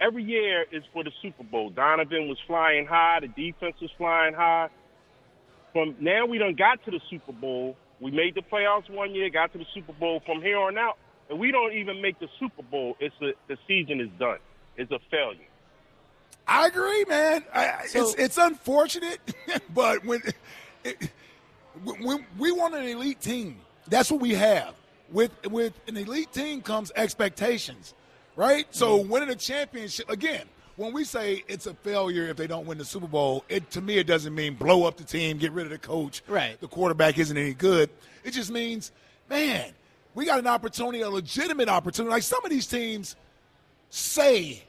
[0.00, 1.70] Every year is for the Super Bowl.
[1.70, 3.20] Donovan was flying high.
[3.20, 4.68] The defense was flying high.
[5.72, 7.76] From now, we done got to the Super Bowl.
[8.00, 10.20] We made the playoffs one year, got to the Super Bowl.
[10.26, 10.98] From here on out,
[11.30, 12.96] and we don't even make the Super Bowl.
[13.00, 14.38] It's a, the season is done.
[14.76, 15.40] It's a failure.
[16.46, 17.44] I agree, man.
[17.54, 19.18] I, I- So- it's it's unfortunate,
[19.74, 20.20] but when
[20.84, 21.10] it,
[21.82, 23.56] when we want an elite team,
[23.88, 24.74] that's what we have.
[25.10, 27.94] With with an elite team comes expectations,
[28.36, 28.66] right?
[28.70, 29.08] So Mm-hmm.
[29.10, 30.46] winning a championship again.
[30.76, 33.80] When we say it's a failure if they don't win the Super Bowl, it to
[33.80, 36.22] me it doesn't mean blow up the team, get rid of the coach.
[36.26, 36.60] Right.
[36.60, 37.90] The quarterback isn't any good.
[38.24, 38.90] It just means,
[39.30, 39.72] man,
[40.14, 42.10] we got an opportunity, a legitimate opportunity.
[42.12, 43.16] Like some of these teams
[43.90, 44.62] say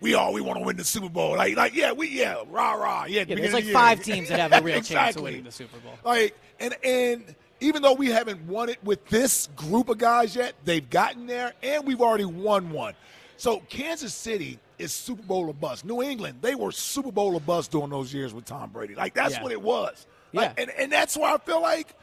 [0.00, 1.36] we all we want to win the Super Bowl.
[1.36, 3.24] Like, like yeah, we yeah, rah rah, yeah.
[3.26, 5.22] Yeah, there's like the five teams that have a real chance of Exactly.
[5.22, 5.94] winning the Super Bowl.
[6.04, 10.54] Like, and and even though we haven't won it with this group of guys yet,
[10.64, 12.94] they've gotten there, and we've already won one.
[13.36, 15.84] So Kansas City is Super Bowl or bust.
[15.84, 18.94] New England, they were Super Bowl or bust during those years with Tom Brady.
[18.94, 19.42] Like that's Yeah.
[19.42, 20.06] what it was.
[20.32, 20.62] Like, Yeah.
[20.62, 21.94] and and that's why I feel like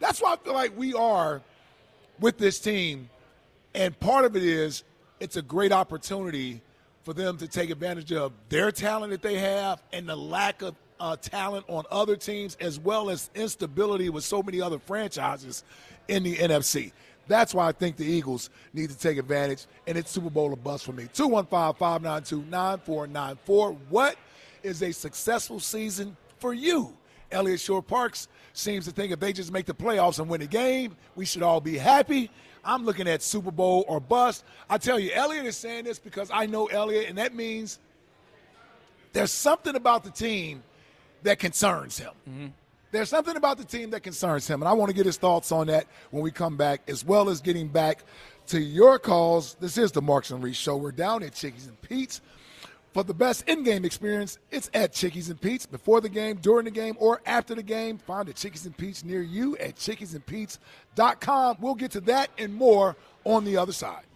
[0.00, 1.40] that's why I feel like we are
[2.20, 3.10] with this team.
[3.74, 4.84] And part of it is
[5.20, 6.60] it's a great opportunity
[7.02, 10.74] for them to take advantage of their talent that they have and the lack of
[10.98, 15.62] uh, talent on other teams, as well as instability with so many other franchises
[16.08, 16.92] in the NFC.
[17.28, 20.56] That's why I think the Eagles need to take advantage, and it's Super Bowl or
[20.56, 21.08] bust for me.
[21.12, 23.72] 215 592 9494.
[23.88, 24.16] What
[24.62, 26.96] is a successful season for you?
[27.30, 30.96] Eliot Shorr-Parks seems to think if they just make the playoffs and win the game,
[31.14, 32.30] we should all be happy.
[32.64, 34.44] I'm looking at Super Bowl or bust.
[34.68, 37.78] I tell you, Eliot is saying this because I know Eliot, and that means
[39.12, 40.62] there's something about the team
[41.22, 42.12] that concerns him.
[42.28, 42.46] Mm-hmm.
[42.92, 45.52] There's something about the team that concerns him, and I want to get his thoughts
[45.52, 48.04] on that when we come back, as well as getting back
[48.48, 49.56] to your calls.
[49.60, 50.76] This is the Marks and Reese Show.
[50.76, 52.20] We're down at Chickies and Pete's.
[52.96, 56.70] For the best in-game experience, it's at Chickies and Pete's before the game, during the
[56.70, 57.98] game, or after the game.
[57.98, 61.58] Find a Chickies and Pete's near you at chickiesandpete's.com.
[61.60, 64.06] We'll get to that and more on the other side.